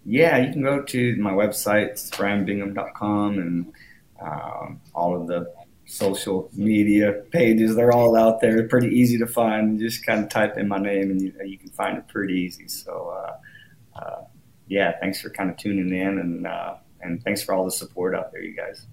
Yeah, 0.05 0.37
you 0.37 0.51
can 0.53 0.61
go 0.61 0.83
to 0.83 1.15
my 1.15 1.31
website, 1.31 1.93
ryanbingham.com, 2.11 3.39
and 3.39 3.73
um, 4.21 4.79
all 4.93 5.19
of 5.19 5.27
the 5.27 5.51
social 5.91 6.49
media 6.53 7.11
pages. 7.31 7.75
They're 7.75 7.91
all 7.91 8.15
out 8.15 8.39
there. 8.39 8.67
Pretty 8.67 8.87
easy 8.87 9.17
to 9.19 9.27
find. 9.27 9.79
You 9.79 9.89
just 9.89 10.05
kind 10.05 10.23
of 10.23 10.29
type 10.29 10.57
in 10.57 10.67
my 10.67 10.77
name, 10.77 11.11
and 11.11 11.21
you, 11.21 11.33
you 11.45 11.57
can 11.57 11.69
find 11.69 11.97
it 11.97 12.07
pretty 12.07 12.33
easy. 12.33 12.67
So, 12.67 13.09
uh, 13.09 13.99
uh, 13.99 14.21
yeah, 14.67 14.97
thanks 14.99 15.21
for 15.21 15.29
kind 15.29 15.49
of 15.49 15.57
tuning 15.57 15.93
in, 15.93 16.19
and 16.19 16.47
uh, 16.47 16.75
and 17.01 17.21
thanks 17.23 17.43
for 17.43 17.53
all 17.53 17.65
the 17.65 17.71
support 17.71 18.15
out 18.15 18.31
there, 18.31 18.41
you 18.41 18.55
guys. 18.55 18.87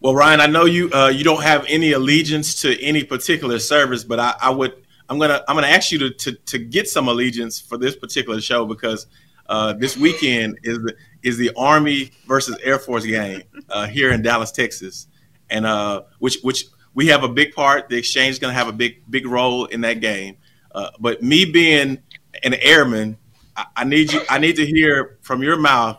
Well, 0.00 0.14
Ryan, 0.14 0.40
I 0.40 0.46
know 0.46 0.64
you 0.64 0.90
uh, 0.92 1.08
you 1.08 1.24
don't 1.24 1.42
have 1.42 1.64
any 1.68 1.92
allegiance 1.92 2.60
to 2.62 2.80
any 2.80 3.02
particular 3.02 3.58
service, 3.58 4.04
but 4.04 4.20
I, 4.20 4.34
I 4.40 4.50
would 4.50 4.74
I'm 5.08 5.18
gonna 5.18 5.42
I'm 5.48 5.56
gonna 5.56 5.66
ask 5.66 5.90
you 5.90 5.98
to, 5.98 6.10
to, 6.10 6.32
to 6.32 6.58
get 6.58 6.88
some 6.88 7.08
allegiance 7.08 7.60
for 7.60 7.76
this 7.76 7.96
particular 7.96 8.40
show 8.40 8.64
because 8.64 9.06
uh, 9.48 9.72
this 9.72 9.96
weekend 9.96 10.58
is 10.62 10.78
the 10.78 10.94
is 11.26 11.36
the 11.36 11.50
Army 11.56 12.12
versus 12.28 12.56
Air 12.62 12.78
Force 12.78 13.04
game 13.04 13.42
uh, 13.68 13.88
here 13.88 14.12
in 14.12 14.22
Dallas, 14.22 14.52
Texas, 14.52 15.08
and 15.50 15.66
uh, 15.66 16.02
which 16.20 16.38
which 16.42 16.66
we 16.94 17.08
have 17.08 17.24
a 17.24 17.28
big 17.28 17.52
part. 17.52 17.88
The 17.88 17.96
exchange 17.96 18.30
is 18.34 18.38
gonna 18.38 18.52
have 18.52 18.68
a 18.68 18.72
big 18.72 19.02
big 19.10 19.26
role 19.26 19.64
in 19.66 19.80
that 19.80 20.00
game. 20.00 20.36
Uh, 20.72 20.90
but 21.00 21.22
me 21.22 21.44
being 21.44 21.98
an 22.44 22.54
airman, 22.54 23.18
I, 23.56 23.66
I 23.74 23.84
need 23.84 24.12
you 24.12 24.22
I 24.30 24.38
need 24.38 24.54
to 24.56 24.64
hear 24.64 25.18
from 25.20 25.42
your 25.42 25.56
mouth. 25.56 25.98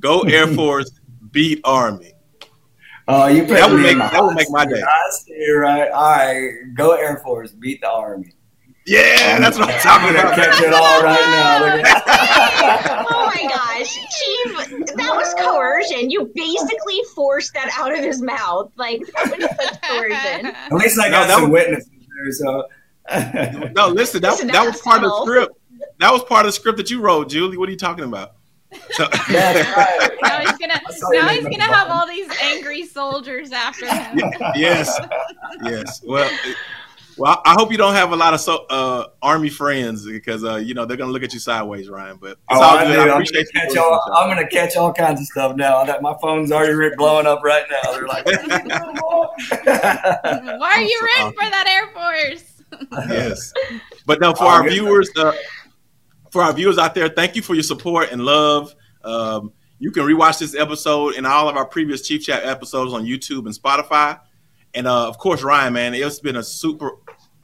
Go 0.00 0.20
Air 0.26 0.46
Force, 0.46 0.90
beat 1.30 1.60
Army. 1.64 2.14
Oh, 3.08 3.26
you 3.26 3.42
put 3.42 3.54
that 3.54 3.70
would 3.70 3.82
make 3.82 3.98
that 3.98 4.24
would 4.24 4.36
make 4.36 4.50
my 4.50 4.64
day. 4.64 4.82
I 4.82 5.10
see, 5.10 5.50
right? 5.50 5.90
All 5.90 6.12
right, 6.12 6.74
go 6.74 6.92
Air 6.92 7.18
Force, 7.18 7.52
beat 7.52 7.82
the 7.82 7.90
Army. 7.90 8.32
Yeah, 8.88 9.38
that's 9.38 9.58
what 9.58 9.68
I'm 9.68 9.80
talking 9.80 10.10
about. 10.16 10.34
Catch 10.34 10.62
it 10.62 10.72
all 10.72 11.02
right 11.02 11.20
now. 11.20 13.06
oh 13.10 13.26
my 13.26 13.42
gosh, 13.42 13.94
Chief, 13.94 14.96
that 14.96 15.12
was 15.14 15.34
coercion. 15.34 16.10
You 16.10 16.32
basically 16.34 17.00
forced 17.14 17.52
that 17.52 17.70
out 17.76 17.92
of 17.92 18.02
his 18.02 18.22
mouth. 18.22 18.72
Like 18.76 19.02
that 19.14 19.38
was 19.38 19.50
such 19.66 19.82
coercion. 19.82 20.46
At 20.46 20.72
least 20.72 20.98
I 20.98 21.10
got 21.10 21.28
no, 21.28 21.34
some 21.34 21.50
was, 21.50 21.64
witnesses 21.66 21.90
there. 21.90 22.32
So 22.32 22.64
no, 23.74 23.88
listen, 23.88 24.22
that, 24.22 24.30
listen, 24.30 24.46
that, 24.46 24.54
that 24.54 24.66
was 24.66 24.80
part 24.80 25.04
of 25.04 25.10
the 25.10 25.22
script. 25.22 25.58
That 25.98 26.10
was 26.10 26.24
part 26.24 26.46
of 26.46 26.48
the 26.48 26.52
script 26.52 26.78
that 26.78 26.90
you 26.90 27.02
wrote, 27.02 27.28
Julie. 27.28 27.58
What 27.58 27.68
are 27.68 27.72
you 27.72 27.78
talking 27.78 28.04
about? 28.04 28.36
So, 28.92 29.04
right. 29.30 30.10
now 30.22 30.40
he's 30.40 30.58
gonna 30.58 30.80
now 31.12 31.28
he's 31.28 31.44
gonna 31.44 31.62
have 31.62 31.88
all 31.88 32.06
these 32.06 32.30
angry 32.42 32.86
soldiers 32.86 33.52
after 33.52 33.86
him. 33.86 34.18
yes, 34.54 34.98
yes. 35.62 36.02
Well, 36.04 36.30
well, 37.18 37.42
I 37.44 37.54
hope 37.54 37.72
you 37.72 37.78
don't 37.78 37.94
have 37.94 38.12
a 38.12 38.16
lot 38.16 38.34
of 38.34 38.40
so, 38.40 38.66
uh, 38.70 39.08
army 39.20 39.48
friends 39.48 40.06
because 40.06 40.44
uh, 40.44 40.56
you 40.56 40.74
know 40.74 40.84
they're 40.84 40.96
gonna 40.96 41.12
look 41.12 41.22
at 41.22 41.32
you 41.32 41.40
sideways, 41.40 41.88
Ryan. 41.88 42.18
But 42.20 42.32
it's 42.32 42.38
oh, 42.50 42.62
all 42.62 42.78
good. 42.78 42.98
I, 42.98 43.06
I 43.06 43.12
appreciate 43.12 43.46
I'm 43.54 43.68
gonna, 43.74 43.80
all, 43.80 44.12
I'm 44.14 44.28
gonna 44.28 44.48
catch 44.48 44.76
all 44.76 44.92
kinds 44.92 45.20
of 45.20 45.26
stuff 45.26 45.56
now. 45.56 45.84
That 45.84 46.02
my 46.02 46.14
phone's 46.20 46.52
already 46.52 46.94
blowing 46.96 47.26
up 47.26 47.42
right 47.42 47.64
now. 47.70 47.92
They're 47.92 48.06
like, 48.06 48.24
"Why 48.26 48.42
are 50.60 50.82
you 50.82 51.00
running 51.16 51.34
for 51.34 51.50
that 51.50 51.66
Air 51.66 51.88
Force?" 51.92 52.62
yes, 53.08 53.52
but 54.06 54.20
now 54.20 54.34
for 54.34 54.44
our 54.44 54.68
viewers, 54.68 55.10
uh, 55.16 55.32
for 56.30 56.42
our 56.42 56.52
viewers 56.52 56.78
out 56.78 56.94
there, 56.94 57.08
thank 57.08 57.34
you 57.34 57.42
for 57.42 57.54
your 57.54 57.62
support 57.62 58.12
and 58.12 58.24
love. 58.24 58.74
Um, 59.02 59.52
you 59.78 59.90
can 59.90 60.04
rewatch 60.04 60.38
this 60.38 60.54
episode 60.54 61.14
and 61.14 61.26
all 61.26 61.48
of 61.48 61.56
our 61.56 61.64
previous 61.64 62.06
Chief 62.06 62.22
Chat 62.22 62.44
episodes 62.44 62.92
on 62.92 63.04
YouTube 63.04 63.46
and 63.46 63.54
Spotify. 63.54 64.20
And 64.74 64.86
uh, 64.86 65.08
of 65.08 65.18
course, 65.18 65.42
Ryan, 65.42 65.72
man, 65.72 65.94
it's 65.94 66.20
been 66.20 66.36
a 66.36 66.42
super 66.42 66.92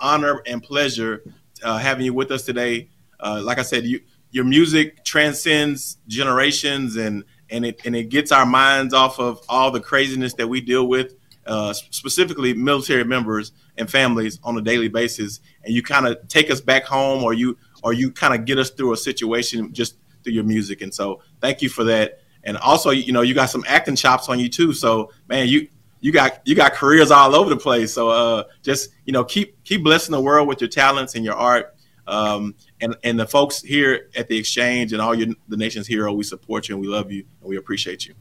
honor 0.04 0.42
and 0.46 0.62
pleasure 0.62 1.22
uh, 1.62 1.78
having 1.78 2.04
you 2.04 2.12
with 2.12 2.30
us 2.30 2.42
today. 2.42 2.90
Uh, 3.18 3.40
like 3.42 3.58
I 3.58 3.62
said, 3.62 3.84
you, 3.84 4.00
your 4.30 4.44
music 4.44 5.02
transcends 5.04 5.96
generations 6.06 6.96
and 6.96 7.24
and 7.50 7.64
it 7.64 7.80
and 7.84 7.96
it 7.96 8.10
gets 8.10 8.32
our 8.32 8.44
minds 8.44 8.92
off 8.92 9.18
of 9.18 9.40
all 9.48 9.70
the 9.70 9.80
craziness 9.80 10.34
that 10.34 10.48
we 10.48 10.60
deal 10.60 10.86
with, 10.88 11.14
uh, 11.46 11.72
specifically 11.72 12.52
military 12.52 13.04
members 13.04 13.52
and 13.78 13.90
families 13.90 14.38
on 14.44 14.58
a 14.58 14.60
daily 14.60 14.88
basis. 14.88 15.40
And 15.64 15.74
you 15.74 15.82
kind 15.82 16.06
of 16.06 16.28
take 16.28 16.50
us 16.50 16.60
back 16.60 16.84
home, 16.84 17.22
or 17.24 17.32
you 17.32 17.56
or 17.82 17.92
you 17.92 18.10
kind 18.10 18.34
of 18.34 18.44
get 18.44 18.58
us 18.58 18.70
through 18.70 18.92
a 18.92 18.96
situation 18.96 19.72
just 19.72 19.96
through 20.22 20.32
your 20.32 20.44
music. 20.44 20.82
And 20.82 20.92
so 20.92 21.22
thank 21.40 21.62
you 21.62 21.68
for 21.68 21.84
that. 21.84 22.20
And 22.42 22.56
also, 22.58 22.90
you 22.90 23.12
know, 23.12 23.22
you 23.22 23.34
got 23.34 23.50
some 23.50 23.64
acting 23.66 23.96
chops 23.96 24.28
on 24.28 24.38
you 24.38 24.48
too. 24.48 24.72
So 24.72 25.12
man, 25.28 25.48
you 25.48 25.68
you 26.04 26.12
got 26.12 26.46
you 26.46 26.54
got 26.54 26.74
careers 26.74 27.10
all 27.10 27.34
over 27.34 27.48
the 27.48 27.56
place. 27.56 27.94
So 27.94 28.10
uh, 28.10 28.44
just 28.62 28.90
you 29.06 29.12
know, 29.14 29.24
keep 29.24 29.64
keep 29.64 29.82
blessing 29.82 30.12
the 30.12 30.20
world 30.20 30.46
with 30.46 30.60
your 30.60 30.68
talents 30.68 31.14
and 31.14 31.24
your 31.24 31.34
art. 31.34 31.74
Um, 32.06 32.56
and 32.82 32.94
and 33.04 33.18
the 33.18 33.26
folks 33.26 33.62
here 33.62 34.10
at 34.14 34.28
the 34.28 34.36
exchange 34.36 34.92
and 34.92 35.00
all 35.00 35.14
your 35.14 35.34
the 35.48 35.56
nation's 35.56 35.86
hero, 35.86 36.12
we 36.12 36.22
support 36.22 36.68
you 36.68 36.74
and 36.74 36.82
we 36.82 36.88
love 36.88 37.10
you 37.10 37.24
and 37.40 37.48
we 37.48 37.56
appreciate 37.56 38.06
you. 38.06 38.12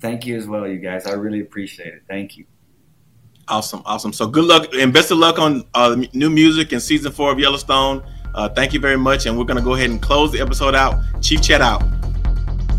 Thank 0.00 0.24
you 0.24 0.36
as 0.36 0.46
well, 0.46 0.68
you 0.68 0.78
guys. 0.78 1.04
I 1.04 1.14
really 1.14 1.40
appreciate 1.40 1.94
it. 1.94 2.02
Thank 2.08 2.36
you. 2.36 2.44
Awesome, 3.48 3.82
awesome. 3.84 4.12
So 4.12 4.28
good 4.28 4.44
luck 4.44 4.72
and 4.72 4.92
best 4.92 5.10
of 5.10 5.18
luck 5.18 5.40
on 5.40 5.64
uh, 5.74 5.96
new 6.12 6.30
music 6.30 6.70
and 6.70 6.80
season 6.80 7.10
four 7.10 7.32
of 7.32 7.40
Yellowstone. 7.40 8.04
Uh, 8.36 8.48
thank 8.48 8.72
you 8.72 8.78
very 8.78 8.96
much. 8.96 9.26
And 9.26 9.36
we're 9.36 9.44
going 9.44 9.58
to 9.58 9.64
go 9.64 9.74
ahead 9.74 9.90
and 9.90 10.00
close 10.00 10.30
the 10.30 10.40
episode 10.40 10.76
out. 10.76 11.02
Chief 11.20 11.42
Chat 11.42 11.60
out. 11.60 11.82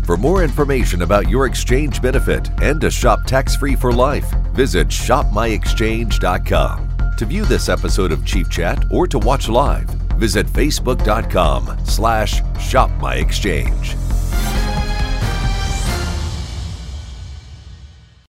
For 0.06 0.16
more 0.16 0.42
information 0.44 1.02
about 1.02 1.28
your 1.28 1.46
exchange 1.46 2.00
benefit 2.00 2.48
and 2.62 2.80
to 2.80 2.92
shop 2.92 3.24
tax 3.24 3.56
free 3.56 3.74
for 3.74 3.92
life, 3.92 4.30
visit 4.52 4.86
shopmyexchange.com. 4.86 7.14
To 7.16 7.24
view 7.24 7.44
this 7.44 7.68
episode 7.68 8.12
of 8.12 8.24
Chief 8.24 8.48
Chat 8.48 8.84
or 8.92 9.08
to 9.08 9.18
watch 9.18 9.48
live, 9.48 9.88
visit 10.14 10.46
facebook.com 10.46 11.84
slash 11.84 12.40
shopmyexchange. 12.40 14.05